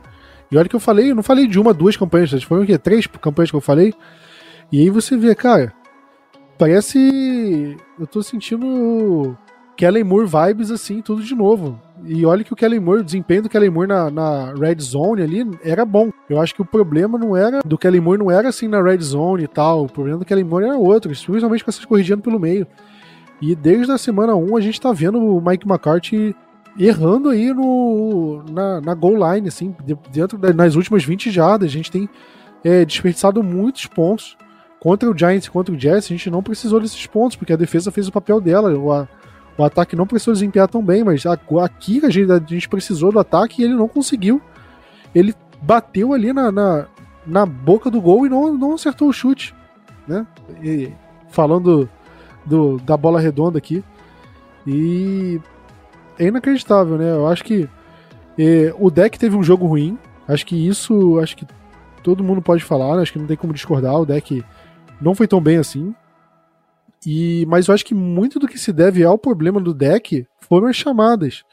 [0.50, 2.78] E olha que eu falei, eu não falei de uma, duas campanhas, foram o quê?
[2.78, 3.94] Três campanhas que eu falei.
[4.72, 5.74] E aí você vê, cara,
[6.58, 7.78] parece.
[8.00, 9.38] Eu tô sentindo
[9.76, 11.80] Kellen Moore vibes assim, tudo de novo.
[12.06, 15.22] E olha que o Kellen Moore, o desempenho do Kellen Moore na, na Red Zone
[15.22, 16.12] ali era bom.
[16.30, 19.00] Eu acho que o problema não era do Kellen Moore, não era assim na Red
[19.00, 19.86] Zone e tal.
[19.86, 22.66] O problema do Kellen Moore era outro, principalmente com essas corrigindo pelo meio.
[23.42, 26.36] E desde a semana 1 a gente tá vendo o Mike McCarthy
[26.78, 29.76] errando aí no, na, na goal line, assim,
[30.12, 31.70] dentro das nas últimas 20 jardas.
[31.70, 32.10] A gente tem
[32.64, 34.38] é, desperdiçado muitos pontos.
[34.80, 37.92] Contra o Giants contra o Jets, a gente não precisou desses pontos, porque a defesa
[37.92, 38.72] fez o papel dela.
[38.98, 39.08] A,
[39.60, 43.20] o ataque não precisou desempenhar tão bem, mas aqui a gente, a gente precisou do
[43.20, 44.42] ataque e ele não conseguiu.
[45.14, 46.86] Ele bateu ali na, na,
[47.28, 49.54] na boca do gol e não, não acertou o chute.
[50.08, 50.26] Né?
[50.64, 50.94] E,
[51.30, 51.90] falando
[52.46, 53.84] do, da bola redonda aqui.
[54.66, 55.42] E
[56.18, 57.12] é inacreditável, né?
[57.12, 57.68] Eu acho que
[58.38, 59.98] é, o deck teve um jogo ruim.
[60.26, 61.46] Acho que isso, acho que
[62.02, 63.02] todo mundo pode falar, né?
[63.02, 64.00] acho que não tem como discordar.
[64.00, 64.42] O deck
[65.02, 65.94] não foi tão bem assim.
[67.06, 70.68] E, mas eu acho que muito do que se deve ao problema do deck foram
[70.68, 71.44] as chamadas.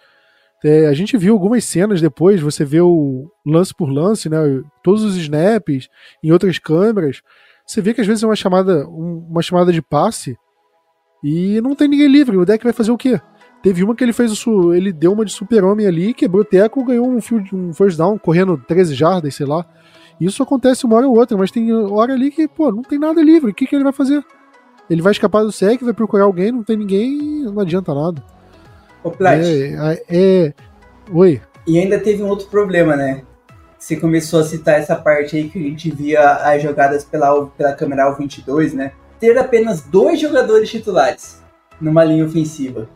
[0.64, 4.38] É, a gente viu algumas cenas depois, você vê o lance por lance, né?
[4.82, 5.88] Todos os snaps
[6.22, 7.22] em outras câmeras.
[7.64, 10.36] Você vê que às vezes é uma chamada, uma chamada de passe
[11.22, 12.36] e não tem ninguém livre.
[12.36, 13.20] O deck vai fazer o quê?
[13.62, 14.72] Teve uma que ele fez o.
[14.72, 18.18] Ele deu uma de super-homem ali, quebrou o teco, ganhou um, field, um first down,
[18.18, 19.66] correndo 13 jardas, sei lá.
[20.20, 23.20] Isso acontece uma hora ou outra, mas tem hora ali que, pô, não tem nada
[23.22, 23.50] livre.
[23.50, 24.24] O que, que ele vai fazer?
[24.88, 28.22] Ele vai escapar do sec, vai procurar alguém, não tem ninguém, não adianta nada.
[29.02, 29.40] Ô, Plat.
[29.40, 30.54] É, é, é,
[31.12, 31.40] Oi.
[31.66, 33.22] E ainda teve um outro problema, né?
[33.78, 37.72] Você começou a citar essa parte aí que a gente via as jogadas pela, pela
[37.72, 38.92] câmera 22, né?
[39.18, 41.42] Ter apenas dois jogadores titulares
[41.80, 42.88] numa linha ofensiva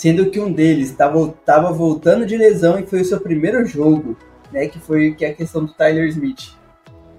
[0.00, 4.16] sendo que um deles estava voltando de lesão e foi o seu primeiro jogo,
[4.50, 6.54] né, que foi que é a questão do Tyler Smith.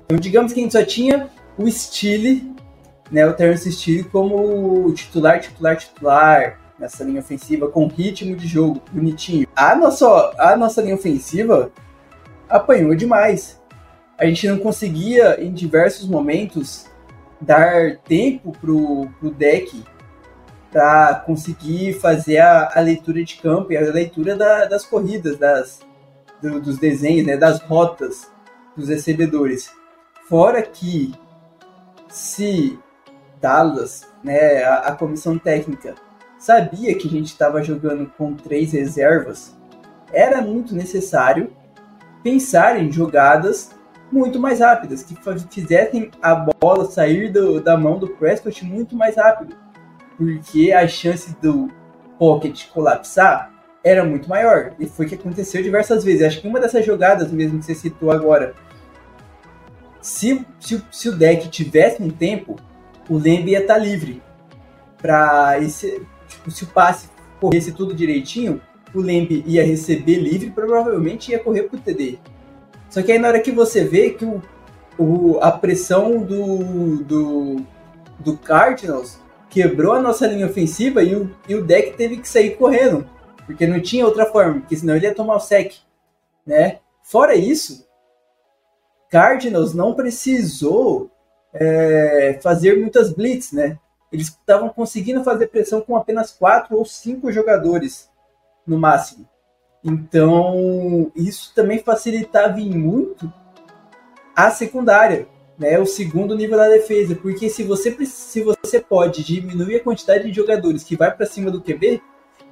[0.06, 2.52] Então, digamos que a gente só tinha o Steele,
[3.12, 8.82] né, o Terence Steele como titular, titular, titular nessa linha ofensiva com ritmo de jogo
[8.92, 9.48] bonitinho.
[9.56, 11.72] A nossa, a nossa linha ofensiva
[12.50, 13.62] apanhou demais.
[14.18, 16.86] A gente não conseguia em diversos momentos
[17.40, 19.84] dar tempo pro, pro deck
[20.72, 25.82] para conseguir fazer a, a, leitura de campo e a leitura da, das corridas, das,
[26.42, 28.32] do, dos desenhos, né, das rotas
[28.76, 29.72] dos recebedores.
[30.30, 31.14] Fora que
[32.08, 32.80] se
[33.42, 35.96] Dallas, né, a, a comissão técnica,
[36.38, 39.58] sabia que a gente estava jogando com três reservas,
[40.14, 41.52] era muito necessário
[42.24, 43.72] pensar em jogadas
[44.12, 45.16] muito mais rápidas, que
[45.50, 49.56] fizessem a bola sair do, da mão do Prescott muito mais rápido
[50.22, 51.72] porque a chance do
[52.20, 53.52] Pocket colapsar
[53.84, 54.74] era muito maior.
[54.80, 56.22] E foi o que aconteceu diversas vezes.
[56.22, 58.54] Acho que uma dessas jogadas mesmo que você citou agora,
[60.00, 62.56] se, se, se o deck tivesse um tempo,
[63.12, 64.24] o Lembe ia estar tá livre.
[64.98, 67.10] Pra esse, tipo, se o passe
[67.42, 68.62] corresse tudo direitinho,
[68.96, 72.20] o Lembe ia receber livre provavelmente ia correr pro TD.
[72.90, 74.42] Só que aí na hora que você vê que o,
[74.98, 77.56] o, a pressão do, do,
[78.20, 79.20] do Cardinals
[79.50, 83.06] quebrou a nossa linha ofensiva e o, e o deck teve que sair correndo,
[83.46, 85.74] porque não tinha outra forma, porque senão ele ia tomar o sec,
[86.46, 86.80] né?
[87.04, 87.86] Fora isso,
[89.10, 91.12] Cardinals não precisou
[91.54, 93.78] é, fazer muitas blitz, né?
[94.12, 98.10] Eles estavam conseguindo fazer pressão com apenas quatro ou cinco jogadores
[98.68, 99.28] no máximo.
[99.84, 103.32] Então, isso também facilitava em muito
[104.36, 109.78] a secundária, né, o segundo nível da defesa, porque se você, se você pode diminuir
[109.78, 112.02] a quantidade de jogadores que vai para cima do QB,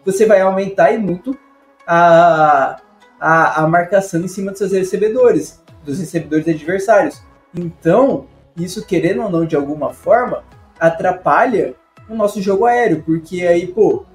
[0.05, 1.37] você vai aumentar e muito
[1.85, 2.81] a,
[3.19, 7.21] a, a marcação em cima dos seus recebedores, dos recebedores adversários.
[7.55, 10.43] Então, isso querendo ou não de alguma forma,
[10.79, 11.75] atrapalha
[12.09, 14.05] o nosso jogo aéreo, porque aí, pô,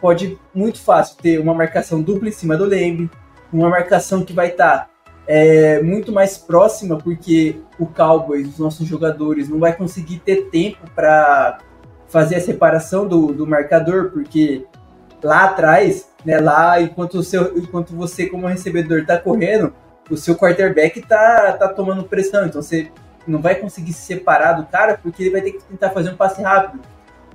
[0.00, 3.10] pode muito fácil ter uma marcação dupla em cima do Lembre,
[3.52, 4.90] uma marcação que vai estar tá
[5.26, 10.78] é, muito mais próxima, porque o Cowboys, os nossos jogadores, não vai conseguir ter tempo
[10.94, 11.58] para
[12.08, 14.66] fazer a separação do, do marcador, porque
[15.22, 19.72] lá atrás, né, lá enquanto, o seu, enquanto você como recebedor está correndo,
[20.10, 22.90] o seu quarterback tá, tá tomando pressão, então você
[23.26, 26.16] não vai conseguir se separar do cara porque ele vai ter que tentar fazer um
[26.16, 26.82] passe rápido.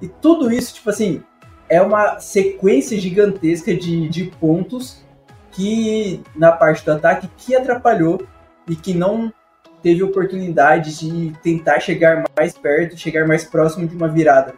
[0.02, 1.23] E tudo isso, tipo assim,
[1.67, 5.04] é uma sequência gigantesca de, de pontos
[5.52, 8.25] que na parte do ataque que atrapalhou
[8.67, 9.34] e que não
[9.82, 14.54] teve oportunidade de tentar chegar mais perto, chegar mais próximo de uma virada.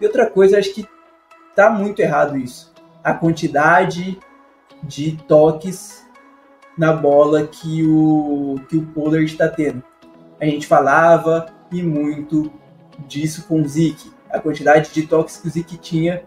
[0.00, 0.86] E outra coisa, acho que
[1.54, 2.72] tá muito errado isso.
[3.02, 4.18] A quantidade
[4.82, 6.06] de toques
[6.76, 9.82] na bola que o que o Pollard está tendo.
[10.40, 12.50] A gente falava e muito
[13.06, 16.22] disso com o Zeke, a quantidade de toques que o Zeke tinha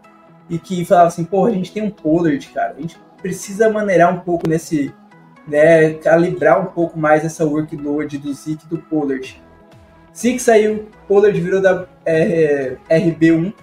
[0.49, 4.13] e que falava assim, pô, a gente tem um Pollard, cara, a gente precisa maneirar
[4.13, 4.93] um pouco nesse,
[5.47, 9.41] né, calibrar um pouco mais essa workload do Zeke e do Pollard.
[10.15, 13.53] Zeke saiu, Pollard virou da é, RB1,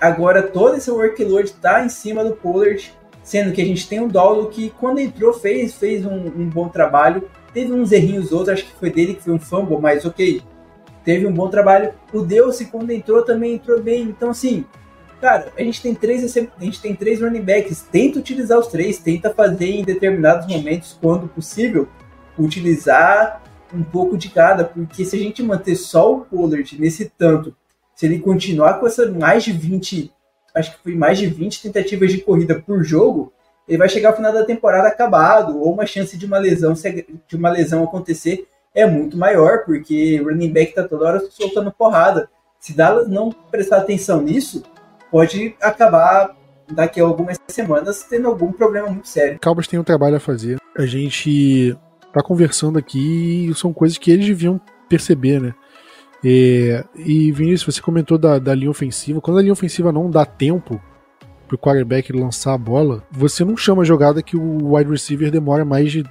[0.00, 4.08] agora todo esse workload está em cima do Pollard, sendo que a gente tem um
[4.08, 8.66] Dolo que quando entrou fez, fez um, um, bom trabalho, teve uns errinhos outros, acho
[8.66, 10.42] que foi dele que foi um fumble, mas ok,
[11.04, 11.92] teve um bom trabalho.
[12.12, 14.64] O Deus quando entrou também entrou bem, então assim,
[15.20, 17.82] Cara, a gente tem três, a gente tem três running backs.
[17.90, 21.88] Tenta utilizar os três, tenta fazer em determinados momentos, quando possível,
[22.38, 23.42] utilizar
[23.74, 27.54] um pouco de cada, porque se a gente manter só o Pollard nesse tanto,
[27.94, 30.10] se ele continuar com essa mais de 20,
[30.54, 33.32] acho que foi mais de 20 tentativas de corrida por jogo,
[33.68, 37.36] ele vai chegar ao final da temporada acabado, ou uma chance de uma lesão, de
[37.36, 42.30] uma lesão acontecer é muito maior, porque o running back tá toda hora soltando porrada.
[42.60, 44.62] Se Dallas não prestar atenção nisso,
[45.10, 46.36] pode acabar
[46.70, 49.38] daqui a algumas semanas tendo algum problema muito sério.
[49.40, 50.58] Cowboys tem um trabalho a fazer.
[50.76, 51.76] A gente
[52.12, 55.54] tá conversando aqui e são coisas que eles deviam perceber, né?
[56.24, 59.20] É, e Vinícius, você comentou da, da linha ofensiva.
[59.20, 60.80] Quando a linha ofensiva não dá tempo
[61.48, 65.64] pro quarterback lançar a bola, você não chama a jogada que o wide receiver demora
[65.64, 66.04] mais de,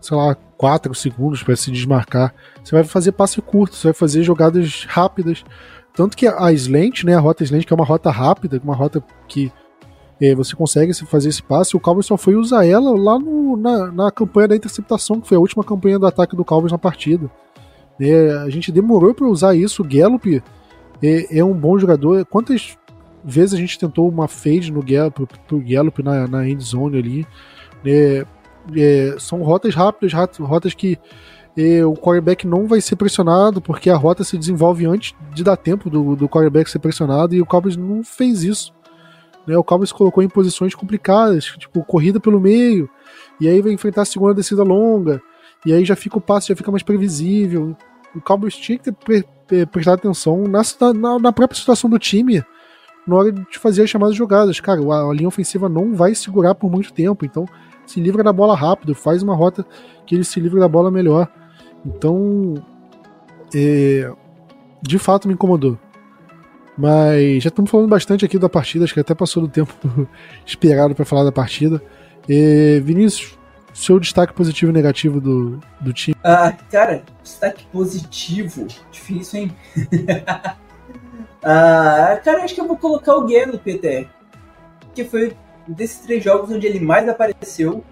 [0.00, 2.34] sei lá, 4 segundos para se desmarcar.
[2.62, 5.42] Você vai fazer passe curto, você vai fazer jogadas rápidas
[5.92, 9.02] tanto que a slant, né, a rota slant, que é uma rota rápida, uma rota
[9.26, 9.52] que
[10.20, 13.90] é, você consegue fazer esse passe, o Cowboys só foi usar ela lá no, na,
[13.90, 17.30] na campanha da interceptação, que foi a última campanha do ataque do Cowboys na partida.
[17.98, 20.42] É, a gente demorou para usar isso, o Gallup
[21.02, 22.24] é, é, um bom jogador.
[22.26, 22.76] Quantas
[23.24, 27.26] vezes a gente tentou uma fade no Gallup, pro Gallup na, na end zone ali?
[27.84, 28.26] É,
[28.76, 30.98] é, são rotas rápidas, rotas que
[31.56, 35.56] e o quarterback não vai ser pressionado, porque a rota se desenvolve antes de dar
[35.56, 38.72] tempo do, do quarterback ser pressionado, e o Cowboys não fez isso.
[39.46, 39.56] Né?
[39.56, 42.88] O Cowboys colocou em posições complicadas, tipo corrida pelo meio,
[43.40, 45.20] e aí vai enfrentar a segunda descida longa,
[45.66, 47.76] e aí já fica o passe, já fica mais previsível.
[48.14, 50.62] O Cowboys tinha que ter prestado atenção na,
[50.94, 52.42] na, na, própria situação do time
[53.10, 54.60] na hora de fazer as chamadas jogadas.
[54.60, 57.44] Cara, a, linha ofensiva não vai segurar por muito tempo, então
[57.84, 59.66] se livra da bola rápido, faz uma rota
[60.06, 61.28] que ele se livre da bola melhor.
[61.84, 62.54] Então,
[63.54, 64.10] é,
[64.80, 65.76] de fato me incomodou.
[66.78, 69.74] Mas já estamos falando bastante aqui da partida, acho que até passou do tempo
[70.46, 71.82] esperado para falar da partida.
[72.28, 73.36] É, Vinícius,
[73.74, 76.16] seu destaque positivo e negativo do, do time?
[76.22, 79.52] Ah, cara, destaque positivo, difícil, hein?
[81.42, 84.08] ah, cara, acho que eu vou colocar o Guerra no PT.
[84.94, 87.84] Que foi desses três jogos onde ele mais apareceu.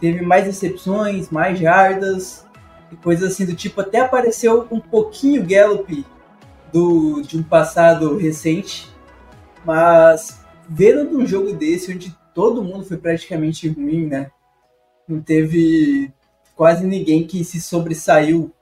[0.00, 2.44] Teve mais recepções, mais jardas,
[2.90, 3.80] e coisas assim do tipo.
[3.80, 6.04] Até apareceu um pouquinho Gallup
[6.72, 8.92] do, de um passado recente,
[9.64, 14.30] mas vendo um jogo desse onde todo mundo foi praticamente ruim, né?
[15.08, 16.12] Não teve
[16.56, 18.52] quase ninguém que se sobressaiu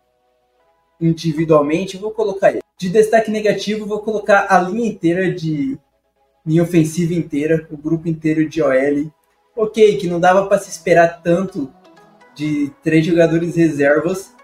[1.00, 2.61] individualmente, eu vou colocar ele.
[2.82, 5.78] De destaque negativo, vou colocar a linha inteira de
[6.44, 9.08] linha ofensiva inteira, o grupo inteiro de OL.
[9.54, 11.72] Ok, que não dava para se esperar tanto
[12.34, 14.34] de três jogadores reservas.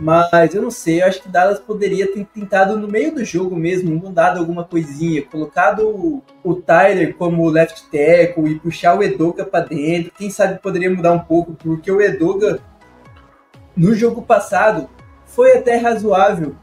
[0.00, 3.54] Mas eu não sei, eu acho que Dallas poderia ter tentado no meio do jogo
[3.54, 9.44] mesmo, mudado alguma coisinha, colocado o, o Tyler como left tackle e puxar o Edoga
[9.44, 10.10] para dentro.
[10.18, 12.58] Quem sabe poderia mudar um pouco, porque o Edoga
[13.76, 14.90] no jogo passado
[15.26, 16.56] foi até razoável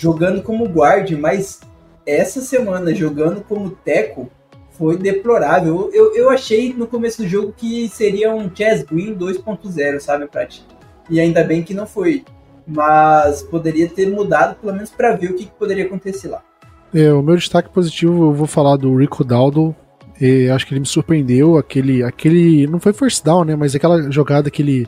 [0.00, 1.60] jogando como guard, mas
[2.06, 4.30] essa semana jogando como teco
[4.70, 5.90] foi deplorável.
[5.92, 10.64] Eu, eu achei no começo do jogo que seria um Chess Green 2.0, sabe, Prati?
[11.10, 12.24] E ainda bem que não foi.
[12.66, 16.42] Mas poderia ter mudado, pelo menos para ver o que, que, poderia acontecer lá.
[16.94, 19.76] É, o meu destaque positivo eu vou falar do Rico Daldo.
[20.18, 21.58] E acho que ele me surpreendeu.
[21.58, 22.66] Aquele, aquele.
[22.66, 23.54] Não foi first down, né?
[23.54, 24.86] Mas aquela jogada que ele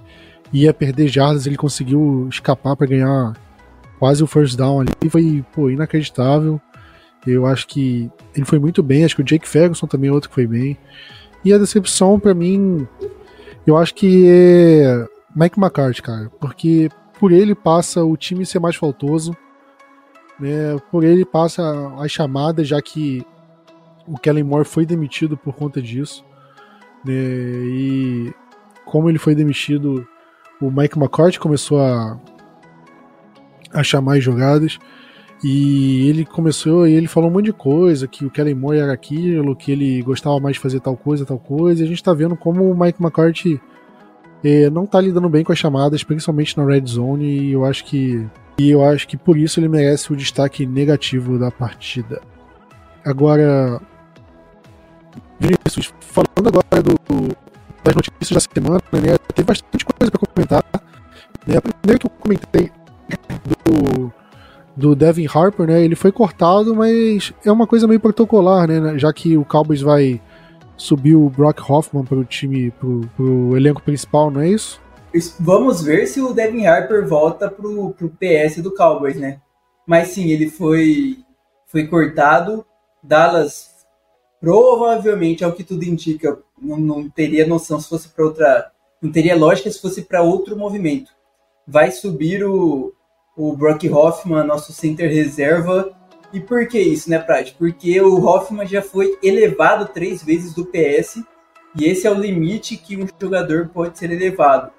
[0.53, 3.35] ia perder jardas, ele conseguiu escapar para ganhar
[4.03, 4.91] quase o first down ali.
[5.09, 6.61] Foi pô, inacreditável.
[7.25, 9.05] Eu acho que ele foi muito bem.
[9.05, 10.77] Acho que o Jake Ferguson também é outro que foi bem.
[11.45, 12.85] E a decepção, para mim,
[13.65, 16.91] eu acho que é Mike McCarthy, cara, porque
[17.21, 19.37] por ele passa o time ser mais faltoso,
[20.41, 20.77] né?
[20.91, 21.63] Por ele passa
[22.01, 23.25] as chamadas, já que
[24.05, 26.25] o Kellen Moore foi demitido por conta disso,
[27.05, 27.15] né?
[27.15, 28.35] E
[28.85, 30.05] como ele foi demitido,
[30.61, 32.19] o Mike McCarthy começou a
[33.73, 34.79] a chamar as jogadas.
[35.45, 38.93] E ele começou e ele falou um monte de coisa, que o Kellen Moore era
[38.93, 41.83] aquilo, que ele gostava mais de fazer tal coisa, tal coisa.
[41.83, 43.61] E a gente tá vendo como o Mike McCarthy
[44.45, 47.85] é, não tá lidando bem com as chamadas, principalmente na red zone, e eu acho
[47.85, 48.27] que
[48.59, 52.21] e eu acho que por isso ele merece o destaque negativo da partida.
[53.05, 53.81] Agora,
[55.41, 56.97] Vinícius, falando agora do,
[57.83, 60.65] das notícias da semana, né, tem bastante coisa para comentar.
[61.47, 62.71] Né, primeiro que eu comentei
[63.65, 64.13] do,
[64.77, 69.13] do Devin Harper, né, ele foi cortado, mas é uma coisa meio protocolar, né, já
[69.13, 70.21] que o Cowboys vai
[70.77, 74.81] subiu o Brock Hoffman para o time, pro, pro elenco principal, não é isso?
[75.39, 79.41] Vamos ver se o Devin Harper volta pro, pro PS do Cowboys, né?
[79.87, 81.19] Mas sim, ele foi,
[81.67, 82.65] foi cortado.
[83.03, 83.73] Dallas
[84.41, 88.73] provavelmente, ao que tudo indica, não, não teria noção se fosse para outra.
[89.01, 91.13] Não teria lógica se fosse para outro movimento.
[91.67, 92.93] Vai subir o,
[93.37, 95.93] o Brock Hoffman, nosso center reserva,
[96.33, 97.55] e por que isso, né, Prade?
[97.59, 101.23] Porque o Hoffman já foi elevado três vezes do PS
[101.75, 104.71] e esse é o limite que um jogador pode ser elevado.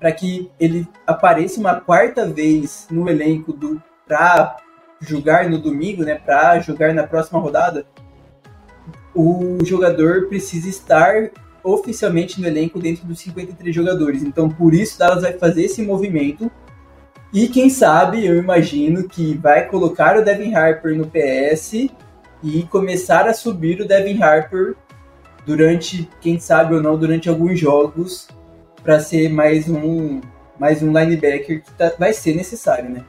[0.00, 4.56] Para que ele apareça uma quarta vez no elenco do para
[5.00, 7.86] jogar no domingo, né, para jogar na próxima rodada,
[9.14, 11.30] o jogador precisa estar
[11.62, 14.22] oficialmente no elenco dentro dos 53 jogadores.
[14.22, 16.50] Então, por isso, Dallas vai fazer esse movimento
[17.32, 21.88] e quem sabe, eu imagino que vai colocar o Devin Harper no PS
[22.42, 24.74] e começar a subir o Devin Harper
[25.46, 28.28] durante, quem sabe ou não, durante alguns jogos
[28.82, 30.20] para ser mais um
[30.58, 33.04] mais um linebacker que tá, vai ser necessário, né?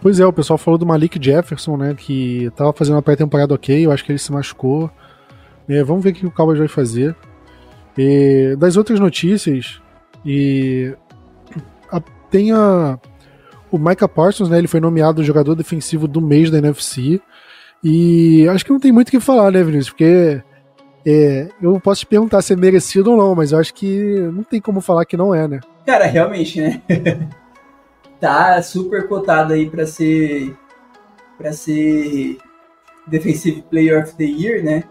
[0.00, 3.84] Pois é, o pessoal falou do Malik Jefferson, né, que tava fazendo uma pré-temporada ok,
[3.84, 4.90] eu acho que ele se machucou.
[5.68, 7.14] É, vamos ver o que o Cowboys vai fazer.
[7.96, 9.80] E, das outras notícias,
[10.24, 10.94] e
[11.90, 12.00] a,
[12.30, 12.98] tem a,
[13.70, 17.20] o Micah Parsons, né, ele foi nomeado jogador defensivo do mês da NFC.
[17.82, 19.90] E acho que não tem muito o que falar, né, Vinícius?
[19.90, 20.42] Porque
[21.06, 24.42] é, eu posso te perguntar se é merecido ou não, mas eu acho que não
[24.42, 25.60] tem como falar que não é, né?
[25.86, 26.82] Cara, realmente, né?
[28.20, 30.54] tá super cotado aí para ser
[31.38, 32.36] para ser
[33.06, 34.84] Defensive Player of the Year, né?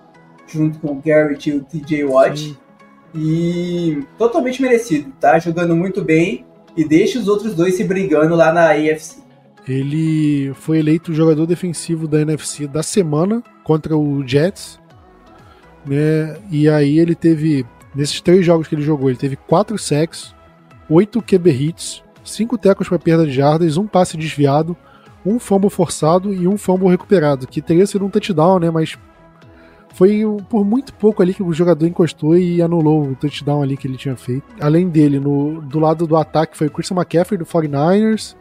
[0.47, 2.39] Junto com o Garrett e o TJ Watt.
[2.39, 2.57] Sim.
[3.13, 5.37] E totalmente merecido, tá?
[5.39, 6.46] Jogando muito bem
[6.77, 9.17] e deixa os outros dois se brigando lá na AFC.
[9.67, 14.79] Ele foi eleito jogador defensivo da NFC da semana contra o Jets,
[15.85, 16.37] né?
[16.49, 20.33] E aí ele teve nesses três jogos que ele jogou, ele teve quatro sacks,
[20.89, 24.77] oito QB hits, cinco tecos para perda de jardas, um passe desviado,
[25.25, 28.69] um fumble forçado e um fumble recuperado, que teria sido um touchdown, né?
[28.69, 28.97] Mas
[29.93, 33.87] foi por muito pouco ali que o jogador encostou e anulou o touchdown ali que
[33.87, 34.43] ele tinha feito.
[34.59, 38.35] Além dele, no, do lado do ataque foi o Christian McCaffrey do 49ers.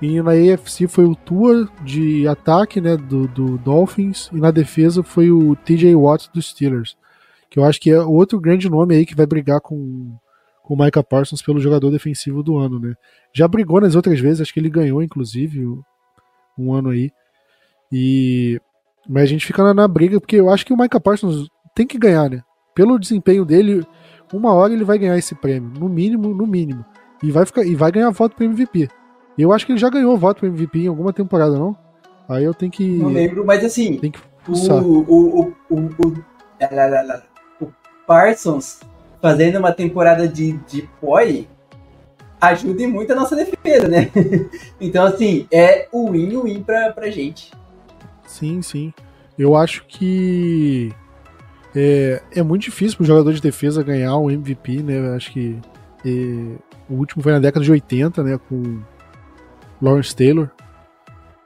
[0.00, 4.30] E na AFC foi o Tua de ataque, né, do, do Dolphins.
[4.32, 6.96] E na defesa foi o TJ Watt dos Steelers.
[7.50, 10.14] Que eu acho que é outro grande nome aí que vai brigar com,
[10.62, 12.94] com o Micah Parsons pelo jogador defensivo do ano, né?
[13.32, 15.66] Já brigou nas outras vezes, acho que ele ganhou, inclusive,
[16.58, 17.10] um ano aí.
[17.90, 18.60] E
[19.08, 21.86] mas a gente fica na, na, briga, porque eu acho que o Micah Parsons tem
[21.86, 22.42] que ganhar, né?
[22.74, 23.86] Pelo desempenho dele,
[24.32, 26.84] uma hora ele vai ganhar esse prêmio, no mínimo, no mínimo.
[27.22, 28.88] E vai, ficar, e vai ganhar voto pro MVP.
[29.38, 31.76] Eu acho que ele já ganhou voto pro MVP em alguma temporada, não?
[32.28, 32.86] Aí eu tenho que.
[32.98, 33.98] Não lembro, mas assim.
[33.98, 37.72] Tem que o, o, o, o, o, o
[38.06, 38.80] Parsons
[39.20, 41.48] fazendo uma temporada de, de POI
[42.40, 44.10] ajuda muito a nossa defesa, né?
[44.80, 47.50] então, assim, é o win-win pra, pra gente.
[48.26, 48.92] Sim, sim.
[49.38, 50.92] Eu acho que
[51.74, 55.14] é, é muito difícil para o jogador de defesa ganhar um MVP, né?
[55.14, 55.58] Acho que
[56.04, 56.56] é,
[56.88, 58.38] o último foi na década de 80, né?
[58.48, 58.80] Com
[59.80, 60.50] Lawrence Taylor.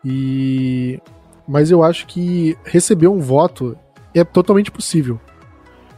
[0.05, 1.01] E
[1.47, 3.77] mas eu acho que receber um voto
[4.15, 5.21] é totalmente possível.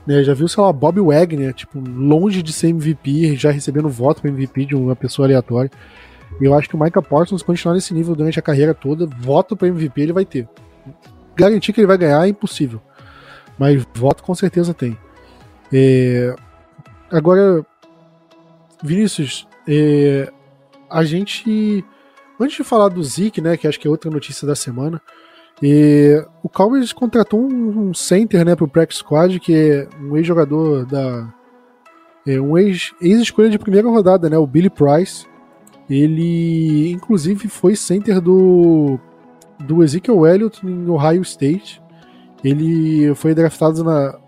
[0.07, 4.23] Né, já viu, sei lá, Bob Wagner, tipo, longe de ser MVP, já recebendo voto
[4.23, 5.71] para MVP de uma pessoa aleatória.
[6.41, 9.69] Eu acho que o Micah Parsons continuar nesse nível durante a carreira toda, voto para
[9.69, 10.49] MVP ele vai ter
[11.35, 12.81] garantir que ele vai ganhar é impossível.
[13.59, 14.99] Mas voto com certeza tem.
[15.73, 16.35] É,
[17.11, 17.65] agora,
[18.83, 20.31] Vinícius, é,
[20.91, 21.85] a gente.
[22.41, 25.01] Antes de falar do Zeke, né, que acho que é outra notícia da semana,
[25.63, 30.17] é, o Cowboys contratou um, um center né, para o Practice Squad, que é um
[30.17, 31.33] ex-jogador da,
[32.27, 34.39] é um ex-escolha ex de primeira rodada, né?
[34.39, 35.27] O Billy Price.
[35.91, 38.99] Ele, inclusive, foi center do,
[39.67, 41.83] do Ezekiel Elliott em Ohio State.
[42.45, 44.19] Ele foi draftado na,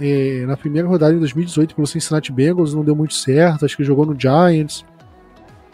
[0.00, 3.84] é, na primeira rodada em 2018 pelo Cincinnati Bengals, não deu muito certo, acho que
[3.84, 4.84] jogou no Giants.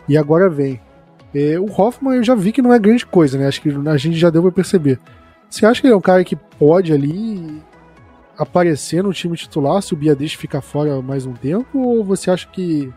[0.08, 0.80] E agora vem.
[1.34, 3.46] É, o Hoffman eu já vi que não é grande coisa, né?
[3.46, 4.98] Acho que a gente já deu pra perceber.
[5.48, 7.62] Você acha que ele é um cara que pode ali
[8.36, 11.78] aparecer no time titular se o Biadish ficar fora mais um tempo?
[11.78, 12.92] Ou você acha que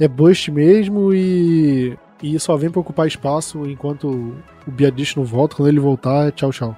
[0.00, 4.34] é bust mesmo e, e só vem pra ocupar espaço enquanto
[4.66, 5.56] o Biadish não volta?
[5.56, 6.76] Quando ele voltar, tchau, tchau.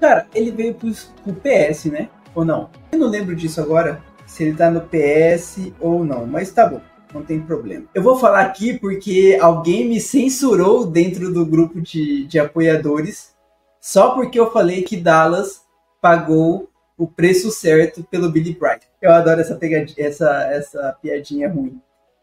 [0.00, 0.90] Cara, ele veio pro,
[1.22, 2.08] pro PS, né?
[2.34, 2.70] Ou não?
[2.92, 6.80] Eu não lembro disso agora, se ele tá no PS ou não, mas tá bom
[7.14, 7.86] não tem problema.
[7.94, 13.32] Eu vou falar aqui porque alguém me censurou dentro do grupo de, de apoiadores
[13.80, 15.62] só porque eu falei que Dallas
[16.00, 18.86] pagou o preço certo pelo Billy Bright.
[19.00, 21.80] Eu adoro essa, pegadinha, essa, essa piadinha ruim.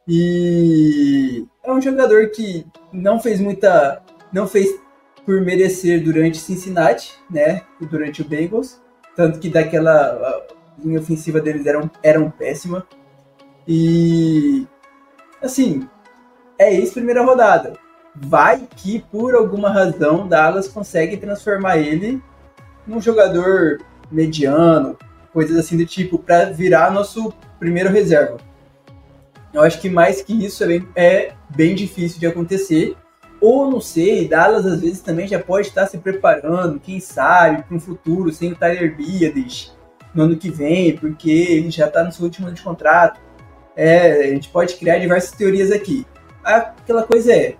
[0.08, 4.02] E é um jogador que não fez muita.
[4.32, 4.70] não fez
[5.26, 7.62] por merecer durante Cincinnati, né?
[7.80, 8.82] Durante o Bengals.
[9.16, 10.45] Tanto que daquela
[10.84, 12.86] linha ofensiva deles eram, eram péssima.
[13.68, 14.66] E
[15.41, 15.88] assim,
[16.58, 17.74] é isso primeira rodada.
[18.16, 22.22] Vai que por alguma razão Dallas consegue transformar ele
[22.86, 23.80] num jogador
[24.12, 24.97] mediano,
[25.32, 28.38] coisas assim do tipo, para virar nosso primeiro reserva.
[29.54, 32.95] Eu acho que mais que isso é bem, é bem difícil de acontecer.
[33.39, 37.76] Ou não sei, Dallas às vezes também já pode estar se preparando, quem sabe, para
[37.76, 39.76] um futuro sem o Tyler Biades
[40.14, 43.20] no ano que vem, porque ele já está no seu último ano de contrato.
[43.76, 46.06] É, a gente pode criar diversas teorias aqui.
[46.43, 47.56] Aquela coisa é,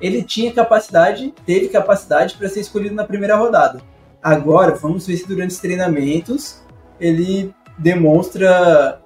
[0.00, 3.80] ele tinha capacidade, teve capacidade para ser escolhido na primeira rodada.
[4.22, 6.62] Agora, vamos ver se durante os treinamentos
[7.00, 9.00] ele demonstra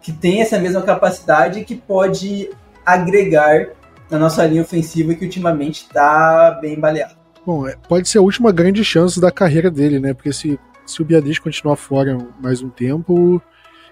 [0.00, 2.50] que tem essa mesma capacidade que pode
[2.84, 3.68] agregar
[4.10, 7.14] na nossa linha ofensiva que ultimamente está bem baleada.
[7.46, 10.12] Bom, é, pode ser a última grande chance da carreira dele, né?
[10.12, 13.40] Porque se, se o Biadiz continuar fora mais um tempo,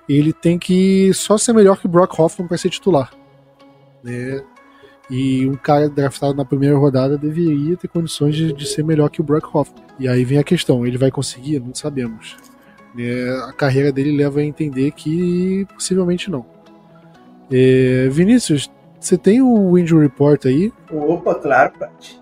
[0.09, 3.11] ele tem que só ser melhor que o Brock Hoffman para ser titular.
[4.03, 4.43] Né?
[5.11, 9.21] E um cara draftado na primeira rodada deveria ter condições de, de, ser melhor que
[9.21, 9.83] o Brock Hoffman.
[9.99, 11.61] E aí vem a questão: ele vai conseguir?
[11.61, 12.37] Não sabemos.
[12.99, 16.45] É, a carreira dele leva a entender que possivelmente não.
[17.51, 20.73] É, Vinícius, você tem o injury report aí?
[20.91, 22.21] Opa, claro, Pat.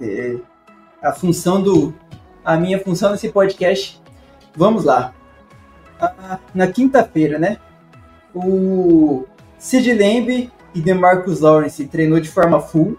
[0.00, 0.36] É,
[1.02, 1.94] a função do.
[2.44, 4.00] A minha função nesse podcast.
[4.54, 5.14] Vamos lá
[6.54, 7.58] na quinta-feira, né?
[8.34, 9.26] O
[9.58, 12.96] Sid Lamb e DeMarcus Lawrence treinou de forma full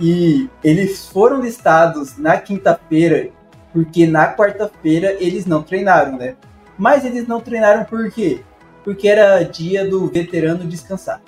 [0.00, 3.30] e eles foram listados na quinta-feira
[3.72, 6.36] porque na quarta-feira eles não treinaram, né?
[6.82, 8.42] Mas eles não treinaram por quê?
[8.82, 11.22] Porque era dia do veterano descansar.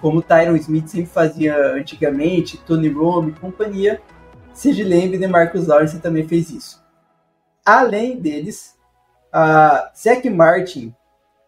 [0.00, 4.00] Como Tyron Smith sempre fazia antigamente, Tony Romo e companhia,
[4.54, 6.82] Sid Lamb e DeMarcus Lawrence também fez isso.
[7.62, 8.74] Além deles,
[9.30, 10.94] a Zach Martin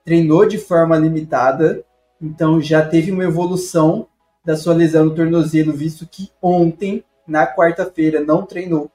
[0.05, 1.83] treinou de forma limitada,
[2.21, 4.07] então já teve uma evolução
[4.45, 8.93] da sua lesão no tornozelo, visto que ontem, na quarta-feira, não treinou.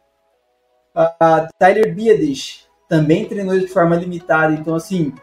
[0.93, 5.13] A Tyler Biadish também treinou de forma limitada, então assim,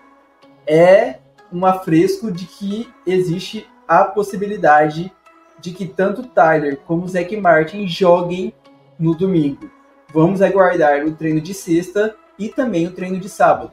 [0.67, 1.21] é
[1.53, 5.13] um afresco de que existe a possibilidade
[5.61, 8.53] de que tanto Tyler como Zach Martin joguem
[8.99, 9.71] no domingo.
[10.13, 13.71] Vamos aguardar o treino de sexta e também o treino de sábado,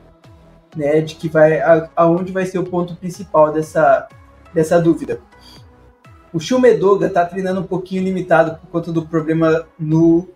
[0.76, 1.02] né?
[1.02, 1.60] De que vai
[1.96, 4.08] aonde vai ser o ponto principal dessa,
[4.54, 5.22] dessa dúvida.
[6.32, 10.28] O Shumedoga está treinando um pouquinho limitado por conta do problema no,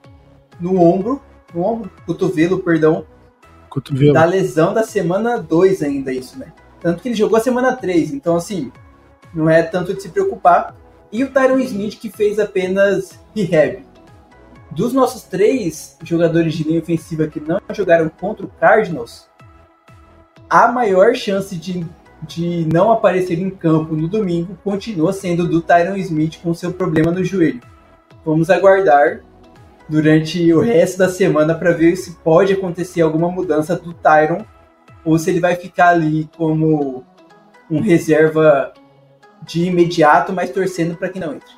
[0.59, 1.21] no ombro,
[1.53, 3.05] no ombro, cotovelo, perdão,
[3.71, 4.13] cotovelo.
[4.13, 6.51] da lesão da semana 2 ainda isso, né?
[6.81, 8.71] Tanto que ele jogou a semana 3, então assim,
[9.33, 10.75] não é tanto de se preocupar.
[11.11, 13.85] E o Tyron Smith que fez apenas rehab,
[14.71, 19.29] dos nossos três jogadores de linha ofensiva que não jogaram contra o Cardinals,
[20.49, 21.85] a maior chance de,
[22.23, 27.11] de não aparecer em campo no domingo continua sendo do Tyron Smith com seu problema
[27.11, 27.61] no joelho.
[28.25, 29.21] Vamos aguardar
[29.87, 34.45] durante o resto da semana para ver se pode acontecer alguma mudança do Tyron
[35.03, 37.03] ou se ele vai ficar ali como
[37.69, 38.73] um reserva
[39.43, 41.49] de imediato, mas torcendo para que não entre.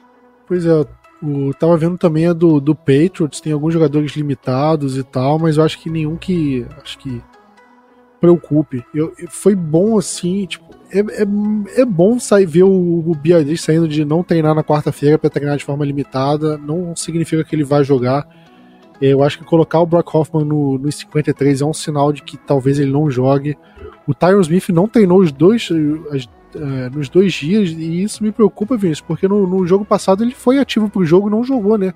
[0.47, 0.85] Pois é,
[1.21, 5.57] o, tava vendo também a do, do Patriots, tem alguns jogadores limitados e tal, mas
[5.57, 6.65] eu acho que nenhum que.
[6.81, 7.21] Acho que
[8.19, 8.85] preocupe.
[8.93, 14.05] Eu, foi bom assim, tipo, é, é, é bom sair ver o, o saindo de
[14.05, 16.57] não treinar na quarta-feira para treinar de forma limitada.
[16.57, 18.27] Não significa que ele vai jogar.
[19.01, 22.37] Eu acho que colocar o Brock Hoffman no, no 53 é um sinal de que
[22.37, 23.57] talvez ele não jogue.
[24.07, 25.69] O Tyron Smith não treinou os dois,
[26.11, 30.23] as, uh, nos dois dias e isso me preocupa, Vinícius, porque no, no jogo passado
[30.23, 31.93] ele foi ativo pro jogo e não jogou, né?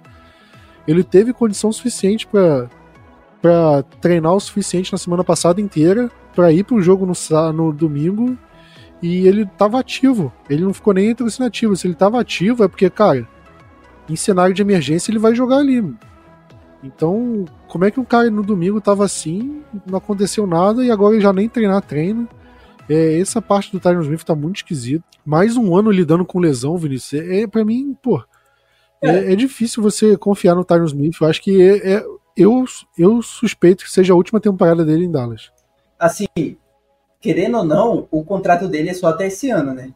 [0.87, 2.69] Ele teve condição suficiente para
[3.39, 8.35] para treinar o suficiente na semana passada inteira para ir pro jogo no, no domingo
[9.01, 10.31] e ele tava ativo.
[10.49, 11.79] Ele não ficou nem entre os inativos.
[11.79, 13.27] Se ele tava ativo é porque, cara,
[14.09, 15.83] em cenário de emergência ele vai jogar ali.
[16.83, 21.15] Então, como é que um cara no domingo tava assim, não aconteceu nada e agora
[21.15, 22.27] ele já nem treinar treina?
[22.89, 25.03] É, essa parte do Tyron Smith tá muito esquisito.
[25.25, 27.21] Mais um ano lidando com lesão, Vinícius.
[27.21, 28.23] É, é para mim, pô,
[29.01, 29.09] é.
[29.09, 29.33] é.
[29.33, 31.17] É, difícil você confiar no Tyron Smith.
[31.19, 32.63] Eu acho que é, é, eu,
[32.97, 35.51] eu suspeito que seja a última temporada dele em Dallas.
[35.99, 36.27] Assim,
[37.19, 39.91] querendo ou não, o contrato dele é só até esse ano, né?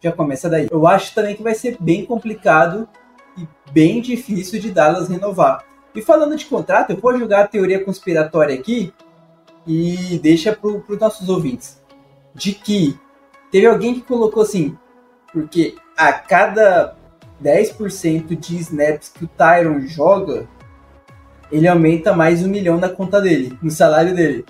[0.00, 0.68] Já começa daí.
[0.70, 2.88] Eu acho também que vai ser bem complicado
[3.38, 5.64] e bem difícil de Dallas renovar.
[5.94, 8.92] E falando de contrato, eu vou jogar a teoria conspiratória aqui
[9.66, 11.82] e deixa para os nossos ouvintes.
[12.34, 12.98] De que
[13.50, 14.76] teve alguém que colocou assim,
[15.32, 16.96] porque a cada
[17.42, 20.48] 10% de snaps que o Tyron joga,
[21.50, 24.44] ele aumenta mais um milhão na conta dele, no salário dele,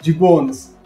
[0.00, 0.76] de bônus.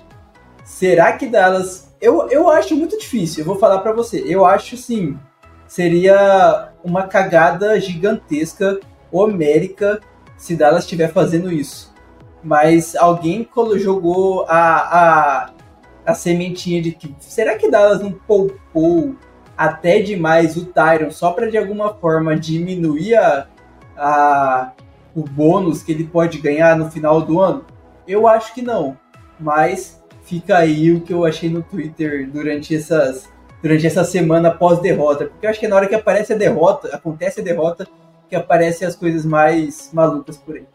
[0.65, 1.93] Será que Dallas.
[2.01, 4.25] Eu, eu acho muito difícil, eu vou falar para você.
[4.27, 5.19] Eu acho sim.
[5.69, 10.01] Seria uma cagada gigantesca homérica
[10.37, 11.93] se Dallas estiver fazendo isso.
[12.43, 15.51] Mas alguém jogou a, a,
[16.05, 19.15] a sementinha de que será que Dallas não poupou
[19.57, 23.47] até demais o Tyron só para de alguma forma diminuir a,
[23.97, 24.73] a,
[25.15, 27.65] o bônus que ele pode ganhar no final do ano?
[28.07, 28.97] Eu acho que não.
[29.39, 33.31] Mas fica aí o que eu achei no Twitter durante essas
[33.63, 35.27] durante essa semana pós-derrota.
[35.27, 37.87] Porque eu acho que é na hora que aparece a derrota, acontece a derrota,
[38.29, 40.67] que aparecem as coisas mais malucas por aí.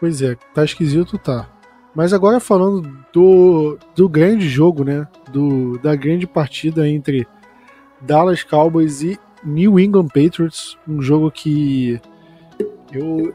[0.00, 1.48] Pois é, tá esquisito, tá.
[1.94, 5.06] Mas agora falando do, do grande jogo, né?
[5.30, 7.26] Do, da grande partida entre
[8.00, 12.00] Dallas Cowboys e New England Patriots, um jogo que
[12.90, 13.34] eu,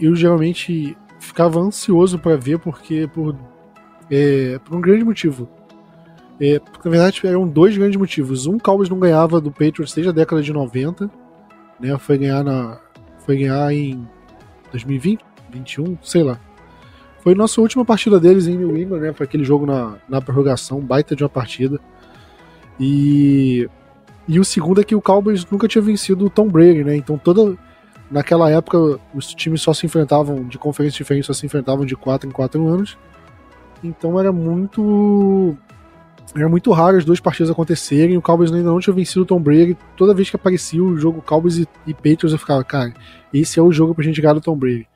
[0.00, 3.36] eu geralmente ficava ansioso para ver porque por,
[4.14, 5.48] é, por um grande motivo.
[6.40, 8.46] É, na verdade eram dois grandes motivos.
[8.46, 11.10] Um, Cowboys não ganhava do Patriots desde a década de 90,
[11.80, 11.98] né?
[11.98, 12.80] Foi ganhar na
[13.26, 14.06] foi ganhar em
[14.70, 16.38] 2020, 21, sei lá.
[17.20, 19.12] Foi nossa última partida deles em New England, né?
[19.12, 21.80] Foi aquele jogo na, na prorrogação, baita de uma partida.
[22.78, 23.68] E,
[24.28, 26.96] e o segundo é que o Cowboys nunca tinha vencido o Tom Brady, né?
[26.96, 27.56] Então toda
[28.10, 32.28] naquela época os times só se enfrentavam de conferências diferentes, só se enfrentavam de 4
[32.28, 32.98] em 4 anos.
[33.82, 35.56] Então era muito
[36.34, 38.16] era muito raro as duas partidas acontecerem.
[38.16, 39.76] O Cowboys ainda não tinha vencido o Tom Brady.
[39.96, 42.92] Toda vez que aparecia o jogo Cowboys e, e Patriots, eu ficava, cara,
[43.32, 44.88] esse é o jogo pra gente ganhar do Tom Brady.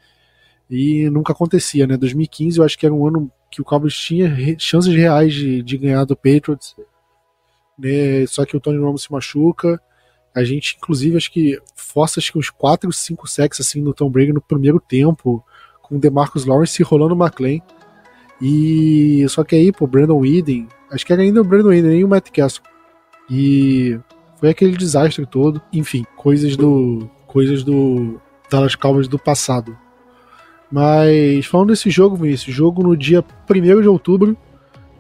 [0.69, 1.97] E nunca acontecia, né?
[1.97, 5.79] 2015 eu acho que era um ano que o Cowboys tinha chances reais de, de
[5.79, 6.75] ganhar do Patriots.
[7.79, 8.27] Né?
[8.27, 9.81] Só que o Tony Romo se machuca.
[10.35, 14.11] A gente, inclusive, acho que força acho que uns 4, 5 sacks assim no Tom
[14.11, 15.45] Brady no primeiro tempo,
[15.83, 17.61] com o DeMarcus Lawrence rolando o McLean.
[18.41, 22.05] E só que aí, pô, Brandon Whedon, acho que era ainda o Brandon Whedon, nem
[22.05, 22.63] o Matt Castle.
[23.31, 23.99] E
[24.39, 25.61] foi aquele desastre todo.
[25.73, 28.21] Enfim, coisas do coisas do
[28.51, 29.77] Dallas Cowboys do passado.
[30.71, 34.37] Mas falando desse jogo, esse jogo no dia 1 de outubro,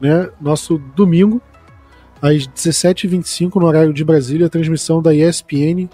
[0.01, 1.41] né, nosso domingo,
[2.20, 5.89] às 17h25 no horário de Brasília, transmissão da ESPN.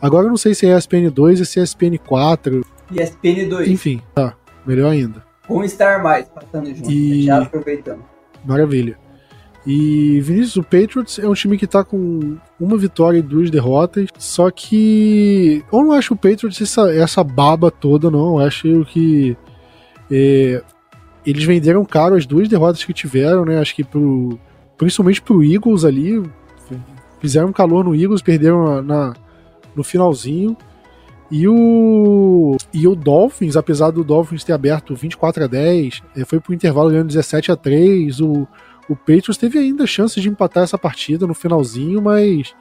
[0.00, 2.64] Agora eu não sei se é ESPN 2 ou se é ESPN 4.
[2.90, 3.68] ESPN 2.
[3.68, 4.34] Enfim, tá,
[4.66, 5.27] melhor ainda.
[5.48, 7.24] Um Star mais passando junto, e...
[7.24, 8.04] já aproveitando.
[8.44, 8.98] Maravilha.
[9.66, 14.08] E Vinícius, o Patriots é um time que tá com uma vitória e duas derrotas.
[14.18, 18.38] Só que eu não acho o Patriots essa, essa baba toda, não.
[18.40, 19.36] Eu acho que
[20.10, 20.62] é,
[21.26, 23.58] eles venderam caro as duas derrotas que tiveram, né?
[23.58, 24.38] Acho que pro,
[24.76, 26.22] principalmente pro Eagles ali.
[27.20, 29.14] Fizeram calor no Eagles, perderam na, na
[29.74, 30.56] no finalzinho.
[31.30, 36.40] E o, e o Dolphins, apesar do Dolphins ter aberto 24 a 10, é, foi
[36.40, 38.20] pro intervalo ganhando 17 a 3.
[38.20, 38.48] O,
[38.88, 42.54] o Patriots teve ainda chance de empatar essa partida no finalzinho, mas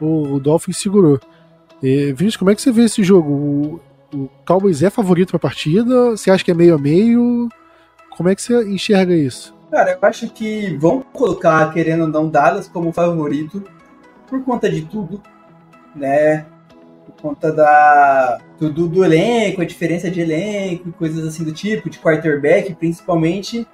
[0.00, 1.20] o, o Dolphins segurou.
[1.80, 3.30] E, Vinícius, como é que você vê esse jogo?
[3.32, 3.80] O,
[4.12, 6.10] o Cowboys é favorito para a partida?
[6.10, 7.48] Você acha que é meio a meio?
[8.16, 9.54] Como é que você enxerga isso?
[9.70, 13.62] Cara, eu acho que vão colocar, querendo ou não, Dallas como favorito
[14.26, 15.22] por conta de tudo,
[15.94, 16.46] né?
[17.06, 21.98] Por conta da, do, do, elenco, a diferença de elenco, coisas assim do tipo, de
[21.98, 23.66] quarterback principalmente.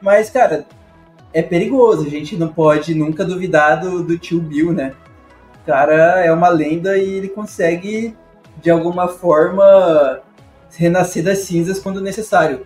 [0.00, 0.66] Mas, cara,
[1.32, 4.94] é perigoso, a gente não pode nunca duvidar do, do tio Bill, né?
[5.62, 8.14] O cara é uma lenda e ele consegue,
[8.60, 10.20] de alguma forma,
[10.76, 12.64] renascer das cinzas quando necessário.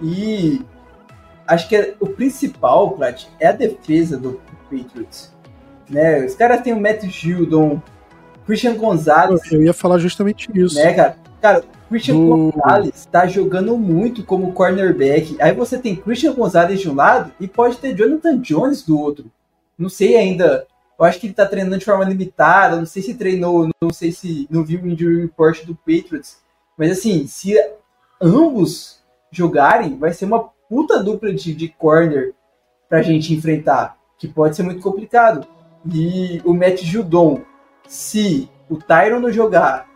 [0.00, 0.64] E
[1.46, 4.40] acho que é, o principal, Plat, é a defesa do
[4.70, 5.32] Patriots.
[5.88, 6.24] Né?
[6.24, 7.80] Os caras têm o Matt Gildon,
[8.48, 9.42] Christian Gonzalez.
[9.52, 10.74] Eu ia falar justamente isso.
[10.76, 11.16] Né, cara?
[11.38, 12.50] Cara, Christian do...
[12.50, 15.36] Gonzalez tá jogando muito como cornerback.
[15.38, 19.30] Aí você tem Christian Gonzalez de um lado e pode ter Jonathan Jones do outro.
[19.78, 20.66] Não sei ainda.
[20.98, 22.76] Eu acho que ele tá treinando de forma limitada.
[22.76, 26.38] Não sei se treinou, não sei se não viu o injury report do Patriots.
[26.74, 27.54] Mas assim, se
[28.18, 32.32] ambos jogarem, vai ser uma puta dupla de, de corner
[32.88, 33.98] pra gente enfrentar.
[34.16, 35.46] Que pode ser muito complicado.
[35.92, 37.42] E o Matt Judon,
[37.88, 39.88] se o Tyron não jogar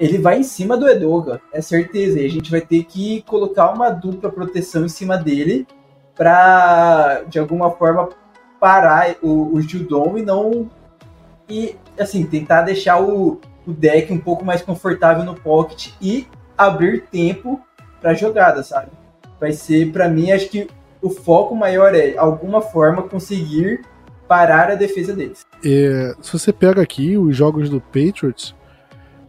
[0.00, 2.18] ele vai em cima do Edoga, é certeza.
[2.18, 5.66] E a gente vai ter que colocar uma dupla proteção em cima dele
[6.16, 8.08] para, de alguma forma,
[8.58, 10.70] parar o, o Judon e não.
[11.46, 16.26] E, assim, tentar deixar o, o deck um pouco mais confortável no pocket e
[16.56, 17.60] abrir tempo
[18.00, 18.90] para jogada, sabe?
[19.38, 20.66] Vai ser, para mim, acho que
[21.02, 23.82] o foco maior é, alguma forma, conseguir
[24.26, 25.44] parar a defesa deles.
[25.64, 28.54] É, se você pega aqui os jogos do Patriots,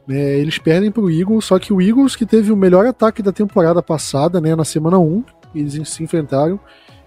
[0.09, 3.21] é, eles perdem para o Eagles, só que o Eagles, que teve o melhor ataque
[3.21, 5.23] da temporada passada, né, na semana 1,
[5.53, 6.59] eles se enfrentaram,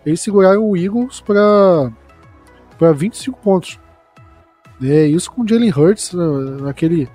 [0.04, 1.92] eles seguraram o Eagles para
[2.94, 3.80] 25 pontos.
[4.82, 6.12] É, isso com o Jalen Hurts,
[6.60, 7.08] naquele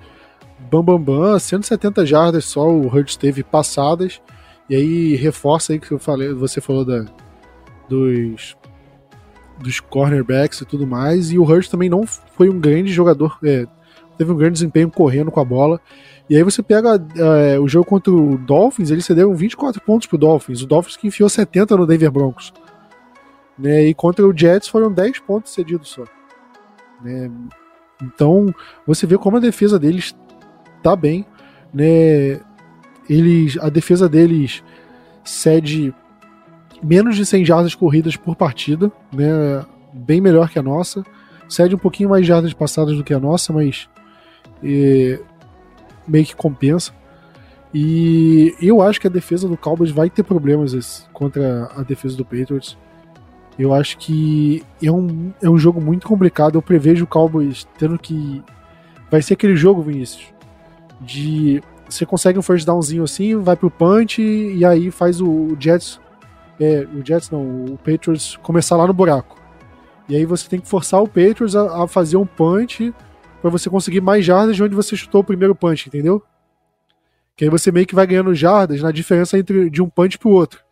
[0.70, 4.20] bambambam, bam, bam, 170 jardas só o Hurts teve passadas,
[4.68, 7.04] e aí reforça aí que eu falei, você falou da,
[7.88, 8.56] dos,
[9.62, 13.66] dos cornerbacks e tudo mais, e o Hurts também não foi um grande jogador, é,
[14.16, 15.80] teve um grande desempenho correndo com a bola.
[16.28, 20.18] E aí você pega é, o jogo contra o Dolphins, eles cederam 24 pontos pro
[20.18, 20.62] Dolphins.
[20.62, 22.52] O Dolphins que enfiou 70 no Denver Broncos.
[23.58, 26.04] Né, e contra o Jets foram 10 pontos cedidos só.
[27.02, 27.30] Né,
[28.02, 28.54] então
[28.86, 30.14] você vê como a defesa deles
[30.82, 31.26] tá bem.
[31.72, 32.40] Né,
[33.08, 34.62] eles, a defesa deles
[35.24, 35.94] cede
[36.82, 41.04] menos de 100 jardas corridas por partida, né, bem melhor que a nossa.
[41.48, 43.88] Cede um pouquinho mais jardas passadas do que a nossa, mas
[46.06, 46.92] meio que compensa.
[47.72, 52.24] E eu acho que a defesa do Cowboys vai ter problemas contra a defesa do
[52.24, 52.76] Patriots.
[53.58, 56.56] Eu acho que é um, é um jogo muito complicado.
[56.56, 58.42] Eu prevejo o Cowboys tendo que.
[59.10, 60.32] Vai ser aquele jogo, Vinícius,
[61.00, 66.00] de você consegue um first downzinho assim, vai pro punch e aí faz o Jets.
[66.60, 69.40] É, o Jets não, o Patriots começar lá no buraco.
[70.08, 72.92] E aí você tem que forçar o Patriots a, a fazer um punch
[73.40, 76.22] para você conseguir mais jardas de onde você chutou o primeiro punch, entendeu?
[77.34, 80.28] Que aí você meio que vai ganhando jardas na diferença entre de um punch pro
[80.28, 80.62] outro.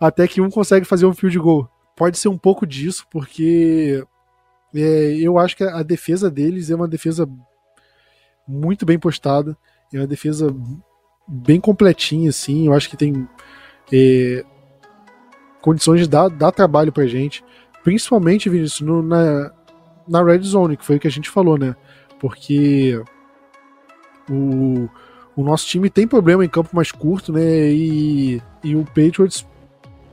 [0.00, 1.68] Até que um consegue fazer um field goal.
[1.94, 4.02] Pode ser um pouco disso, porque
[4.74, 7.28] é, eu acho que a defesa deles é uma defesa
[8.48, 9.54] muito bem postada.
[9.92, 10.54] É uma defesa
[11.28, 12.68] bem completinha, assim.
[12.68, 13.28] Eu acho que tem
[13.92, 14.44] é,
[15.60, 17.44] condições de dar, dar trabalho pra gente.
[17.82, 19.50] Principalmente, Vinícius, no, na,
[20.08, 21.74] na red zone, que foi o que a gente falou, né?
[22.20, 23.02] porque
[24.28, 24.88] o,
[25.34, 27.72] o nosso time tem problema em campo mais curto, né?
[27.72, 29.44] E, e o Patriots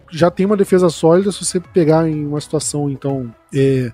[0.09, 1.31] já tem uma defesa sólida.
[1.31, 3.91] Se você pegar em uma situação, então, é,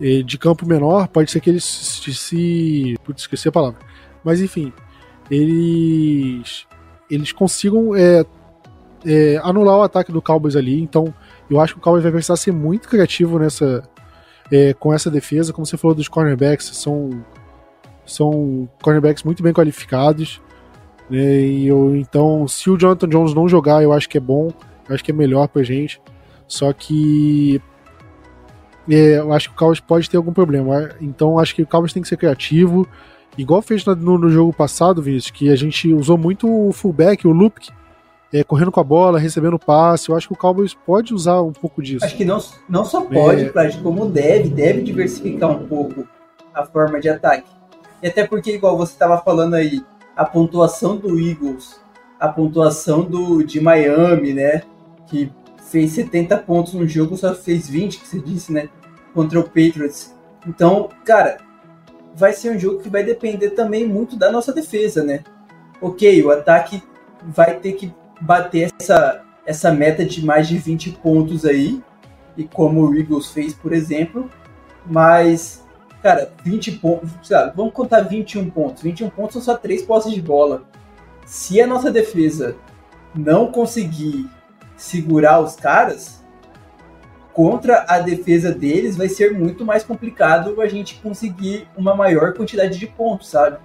[0.00, 2.12] é, de campo menor, pode ser que eles se.
[2.12, 3.78] se putz, esqueci a palavra.
[4.24, 4.72] Mas enfim,
[5.30, 6.66] eles,
[7.08, 8.24] eles consigam é,
[9.04, 10.80] é, anular o ataque do Cowboys ali.
[10.80, 11.12] Então,
[11.50, 13.82] eu acho que o Cowboys vai precisar ser muito criativo nessa,
[14.50, 15.52] é, com essa defesa.
[15.52, 17.10] Como você falou dos cornerbacks, são
[18.04, 20.40] são cornerbacks muito bem qualificados.
[21.10, 24.50] Né, e eu, então, se o Jonathan Jones não jogar, eu acho que é bom,
[24.88, 26.00] eu acho que é melhor pra gente.
[26.46, 27.60] Só que
[28.88, 30.90] é, eu acho que o Cowboys pode ter algum problema.
[31.00, 32.88] Então, acho que o Cowboys tem que ser criativo.
[33.36, 37.32] Igual fez no, no jogo passado, Vinícius, que a gente usou muito o fullback, o
[37.32, 37.68] loop,
[38.32, 40.08] é, correndo com a bola, recebendo passe.
[40.08, 42.04] Eu acho que o Cowboys pode usar um pouco disso.
[42.04, 43.82] Acho que não, não só pode, é...
[43.82, 46.06] como deve, deve diversificar um pouco
[46.54, 47.48] a forma de ataque.
[48.02, 49.82] E até porque, igual você estava falando aí,
[50.16, 51.80] a pontuação do Eagles,
[52.18, 54.62] a pontuação do de Miami, né?
[55.06, 55.30] Que
[55.70, 58.68] fez 70 pontos no jogo, só fez 20, que você disse, né?
[59.14, 60.14] Contra o Patriots.
[60.46, 61.38] Então, cara,
[62.14, 65.22] vai ser um jogo que vai depender também muito da nossa defesa, né?
[65.80, 66.82] Ok, o ataque
[67.22, 71.82] vai ter que bater essa, essa meta de mais de 20 pontos aí,
[72.36, 74.30] e como o Eagles fez, por exemplo,
[74.84, 75.66] mas
[76.02, 78.82] cara, 20 pontos, lá, vamos contar 21 pontos.
[78.82, 80.62] 21 pontos são só 3 posses de bola.
[81.24, 82.56] Se a nossa defesa
[83.12, 84.30] não conseguir
[84.76, 86.22] segurar os caras,
[87.32, 92.78] contra a defesa deles vai ser muito mais complicado a gente conseguir uma maior quantidade
[92.78, 93.58] de pontos, sabe?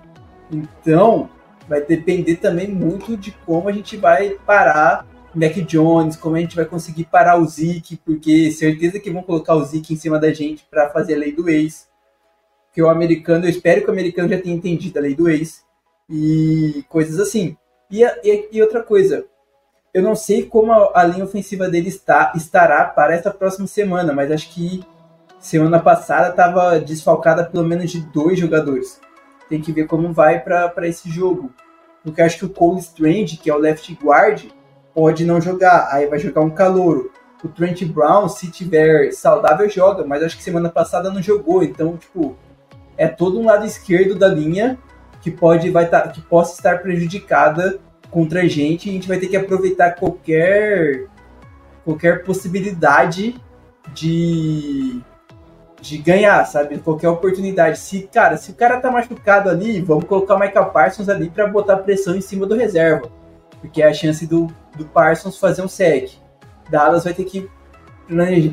[0.51, 1.29] Então,
[1.71, 6.55] vai depender também muito de como a gente vai parar Mac Jones, como a gente
[6.55, 10.33] vai conseguir parar o Zeke, porque certeza que vão colocar o Zeke em cima da
[10.33, 11.89] gente para fazer a lei do ex.
[12.73, 15.63] Que o americano, eu espero que o americano já tenha entendido a lei do ex
[16.09, 17.55] e coisas assim.
[17.89, 19.25] E, e, e outra coisa,
[19.93, 24.11] eu não sei como a, a, linha ofensiva dele está, estará para essa próxima semana,
[24.11, 24.83] mas acho que
[25.39, 28.99] semana passada estava desfalcada pelo menos de dois jogadores.
[29.47, 31.53] Tem que ver como vai para esse jogo.
[32.03, 34.45] Porque acho que o Cole Strange, que é o left guard,
[34.93, 35.89] pode não jogar.
[35.91, 37.11] Aí vai jogar um calouro.
[37.43, 41.63] O Trent Brown, se tiver saudável, joga, mas acho que semana passada não jogou.
[41.63, 42.35] Então, tipo,
[42.97, 44.77] é todo um lado esquerdo da linha
[45.21, 47.79] que pode vai tá, que possa estar prejudicada
[48.09, 48.89] contra a gente.
[48.89, 51.07] A gente vai ter que aproveitar qualquer
[51.83, 53.35] qualquer possibilidade
[53.93, 55.01] de
[55.81, 56.77] de ganhar, sabe?
[56.77, 57.79] Qualquer oportunidade.
[57.79, 61.47] Se, cara, se o cara tá machucado ali, vamos colocar o Michael Parsons ali para
[61.47, 63.09] botar pressão em cima do reserva.
[63.59, 66.11] Porque é a chance do, do Parsons fazer um sec.
[66.69, 67.49] Dallas vai ter que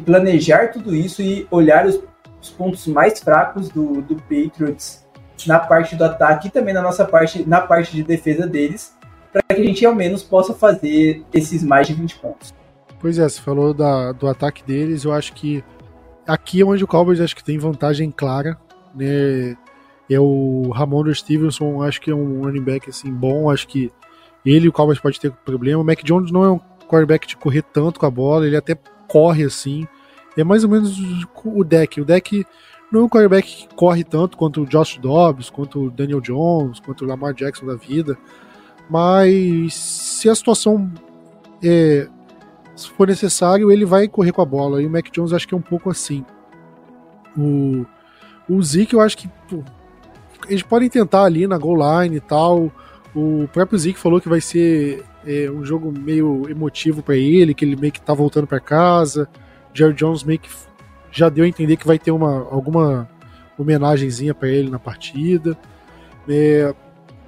[0.05, 2.01] planejar tudo isso e olhar os,
[2.41, 5.07] os pontos mais fracos do, do Patriots
[5.47, 8.97] na parte do ataque e também na nossa parte, na parte de defesa deles,
[9.33, 12.55] para que a gente ao menos possa fazer esses mais de 20 pontos.
[13.01, 15.63] Pois é, você falou da, do ataque deles, eu acho que
[16.29, 18.59] aqui é onde o Cowboys acho que tem vantagem clara,
[18.95, 19.57] né?
[20.11, 23.91] É o Ramon Stevenson, acho que é um running back assim bom, acho que
[24.45, 25.83] ele e o Cowboys pode ter problema.
[25.83, 28.79] O Mac Jones não é um quarterback de correr tanto com a bola, ele até
[29.07, 29.87] corre assim.
[30.37, 30.97] É mais ou menos
[31.45, 32.01] o deck.
[32.01, 32.47] O deck
[32.93, 36.81] não é um quarterback que corre tanto quanto o Josh Dobbs, quanto o Daniel Jones,
[36.81, 38.17] quanto o Lamar Jackson da vida.
[38.89, 40.91] Mas se a situação
[41.63, 42.09] é,
[42.79, 44.81] se for necessário, ele vai correr com a bola.
[44.81, 46.25] E o Mac Jones acho que é um pouco assim.
[47.37, 47.85] O,
[48.49, 49.65] o Zeke, eu acho que pô,
[50.49, 52.71] eles podem tentar ali na goal line e tal.
[53.15, 57.65] O próprio Zeke falou que vai ser é, um jogo meio emotivo para ele, que
[57.65, 59.29] ele meio que tá voltando para casa.
[59.75, 60.49] Jerry Jones meio que
[61.11, 63.09] já deu a entender que vai ter uma, alguma
[63.59, 65.59] homenagenzinha para ele na partida.
[66.29, 66.73] É,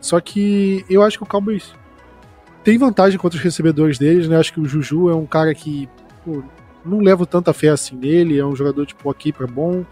[0.01, 1.75] só que eu acho que o Cowboys
[2.63, 4.37] tem vantagem contra os recebedores deles, né?
[4.37, 5.89] Acho que o Juju é um cara que
[6.25, 6.43] pô,
[6.85, 9.85] não levo tanta fé assim nele, é um jogador tipo aqui para bom.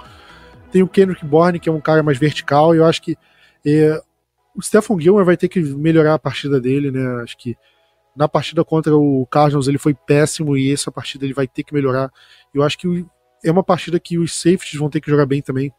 [0.71, 3.17] Tem o Kendrick Bourne, que é um cara mais vertical, eu acho que
[3.67, 4.01] é,
[4.55, 7.23] o Stephen Gilmer vai ter que melhorar a partida dele, né?
[7.23, 7.57] Acho que
[8.15, 11.73] na partida contra o Cardinals ele foi péssimo e essa partida ele vai ter que
[11.73, 12.11] melhorar.
[12.53, 13.07] Eu acho que
[13.45, 15.73] é uma partida que os safeties vão ter que jogar bem também.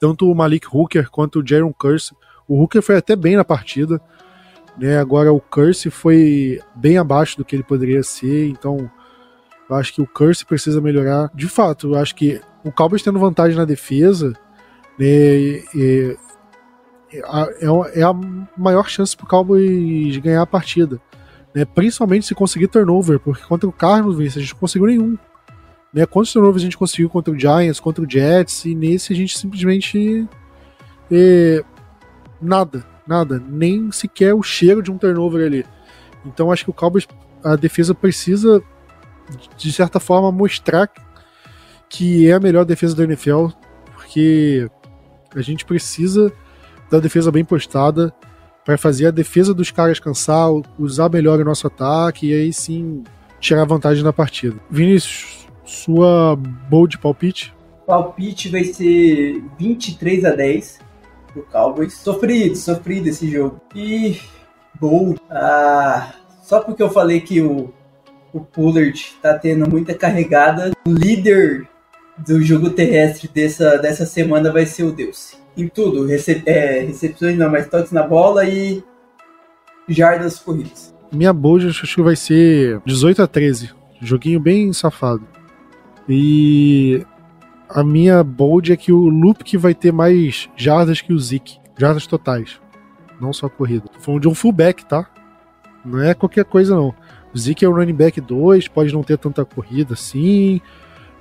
[0.00, 2.12] Tanto o Malik Hooker quanto o Jaron Curse.
[2.48, 4.00] O Hooker foi até bem na partida.
[4.76, 4.98] Né?
[4.98, 8.90] Agora o Curse foi bem abaixo do que ele poderia ser, então
[9.68, 11.30] eu acho que o Curse precisa melhorar.
[11.34, 14.32] De fato, eu acho que o Cowboys tendo vantagem na defesa
[14.98, 16.16] né, é,
[17.12, 18.12] é, é a
[18.56, 21.00] maior chance para o Cowboys ganhar a partida.
[21.54, 21.64] Né?
[21.64, 25.16] Principalmente se conseguir turnover, porque contra o Cardinals a gente não conseguiu nenhum.
[25.92, 26.04] Né?
[26.04, 29.38] Quantos turnovers a gente conseguiu contra o Giants, contra o Jets, e nesse a gente
[29.38, 30.28] simplesmente.
[31.12, 31.62] É,
[32.40, 35.64] nada nada, nem sequer o cheiro de um turnover ali.
[36.24, 37.06] Então acho que o Cowboys,
[37.42, 38.62] a defesa precisa,
[39.56, 40.90] de certa forma, mostrar
[41.88, 43.48] que é a melhor defesa da NFL,
[43.94, 44.68] porque
[45.34, 46.32] a gente precisa
[46.90, 48.12] da defesa bem postada
[48.64, 50.48] para fazer a defesa dos caras cansar,
[50.78, 53.04] usar melhor o nosso ataque e aí sim
[53.38, 54.56] tirar vantagem na partida.
[54.70, 57.54] Vinícius, sua bold palpite?
[57.86, 60.80] Palpite vai ser 23 a 10
[61.34, 61.92] pro Cowboys.
[61.92, 63.60] Sofrido, sofrido esse jogo.
[63.74, 64.20] E
[64.80, 65.20] Bold.
[65.30, 67.72] Ah, só porque eu falei que o,
[68.32, 71.68] o Pullard tá tendo muita carregada, o líder
[72.18, 75.36] do jogo terrestre dessa, dessa semana vai ser o Deus.
[75.56, 78.82] Em tudo, recep é, recepções não, mas toques na bola e
[79.88, 80.94] jardas corridas.
[81.12, 83.70] Minha bold acho que vai ser 18 a 13.
[84.00, 85.26] Joguinho bem safado.
[86.08, 87.04] E
[87.68, 91.58] a minha bold é que o Luke vai ter mais jardas que o Zeke.
[91.76, 92.60] Jardas totais.
[93.20, 93.88] Não só corrida.
[93.88, 95.06] Tô falando de um fullback, tá?
[95.84, 96.94] Não é qualquer coisa, não.
[97.34, 100.60] O Zeke é o running back 2, pode não ter tanta corrida assim,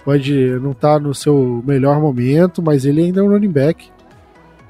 [0.06, 3.90] pode não estar tá no seu melhor momento, mas ele ainda é um running back.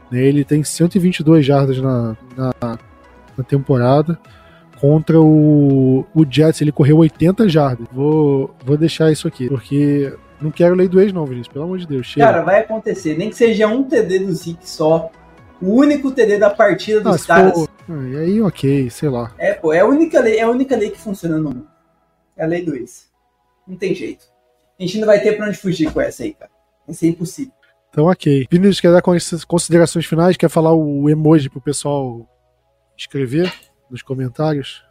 [0.10, 0.22] Né?
[0.22, 2.80] Ele tem 122 jardas na, na,
[3.38, 4.18] na temporada.
[4.80, 7.88] Contra o, o Jets, ele correu 80 jardas.
[7.92, 10.14] Vou, vou deixar isso aqui, porque
[10.44, 11.54] não quero lei do ex, não, Vinícius.
[11.54, 12.06] Pelo amor de Deus.
[12.06, 12.26] Chega.
[12.26, 13.18] Cara, vai acontecer.
[13.18, 15.10] Nem que seja um TD do Zeke só.
[15.62, 17.54] O único TD da partida dos ah, caras.
[17.54, 17.70] For...
[17.90, 19.34] Ah, e aí, ok, sei lá.
[19.38, 21.68] É, pô, é a única lei, é a única lei que funciona no mundo.
[22.36, 23.08] É a lei do ex.
[23.68, 24.26] Não tem jeito.
[24.80, 26.52] A gente não vai ter pra onde fugir com essa aí, cara.
[26.88, 27.54] Isso é impossível.
[27.90, 28.48] Então, ok.
[28.52, 30.36] Vinícius, quer dar considerações finais?
[30.36, 32.28] Quer falar o emoji pro pessoal
[32.98, 33.54] escrever
[33.90, 34.84] nos comentários?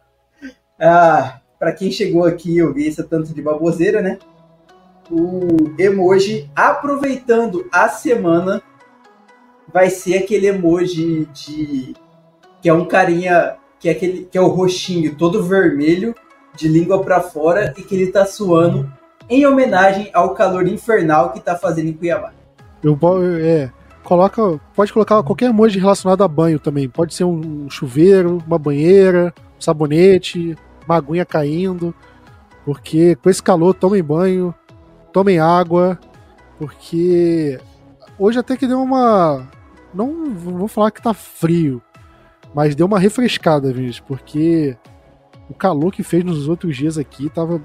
[0.79, 4.17] Ah, para quem chegou aqui e ouviu esse tanto de baboseira, né?
[5.11, 8.61] O emoji aproveitando a semana
[9.71, 11.93] vai ser aquele emoji de
[12.61, 16.15] que é um carinha que é aquele que é o roxinho todo vermelho
[16.55, 18.89] de língua para fora e que ele tá suando
[19.29, 22.31] em homenagem ao calor infernal que tá fazendo em Cuiabá.
[22.83, 22.97] Eu
[23.41, 23.71] é,
[24.03, 26.89] coloca, pode colocar qualquer emoji relacionado a banho também.
[26.89, 31.93] Pode ser um chuveiro, uma banheira, um sabonete, uma aguinha caindo.
[32.65, 34.53] Porque com esse calor, tomem banho,
[35.13, 35.97] tomem água,
[36.57, 37.59] porque
[38.17, 39.47] hoje até que deu uma.
[39.93, 41.81] Não vou falar que tá frio,
[42.53, 43.91] mas deu uma refrescada, viu?
[44.07, 44.75] Porque
[45.49, 47.61] o calor que fez nos outros dias aqui tava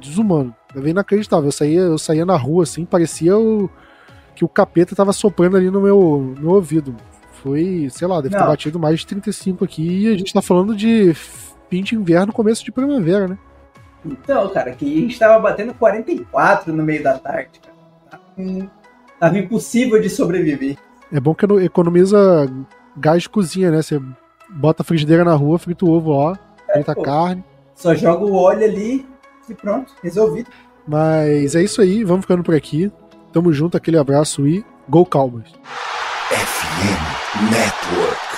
[0.00, 0.54] desumano.
[0.72, 1.46] Tava inacreditável.
[1.46, 3.68] Eu saía, eu saía na rua assim, parecia o,
[4.34, 6.94] que o capeta tava soprando ali no meu, no meu ouvido.
[7.42, 8.42] Foi, sei lá, deve Não.
[8.42, 11.12] ter batido mais de 35 aqui e a gente tá falando de
[11.68, 13.38] fim de inverno, começo de primavera, né?
[14.04, 18.70] Então, cara, que a gente tava batendo 44 no meio da tarde, cara.
[19.20, 20.76] Tava impossível de sobreviver.
[21.12, 22.50] É bom que economiza
[22.96, 23.82] gás de cozinha, né?
[23.82, 24.00] Você
[24.48, 26.38] bota a frigideira na rua, frita o ovo lá,
[26.68, 27.44] é, frita a carne.
[27.74, 29.06] Só joga o óleo ali
[29.48, 30.50] e pronto, resolvido.
[30.86, 32.90] Mas é isso aí, vamos ficando por aqui.
[33.32, 35.52] Tamo junto, aquele abraço e Go Cowboys!
[36.28, 38.31] FM Network.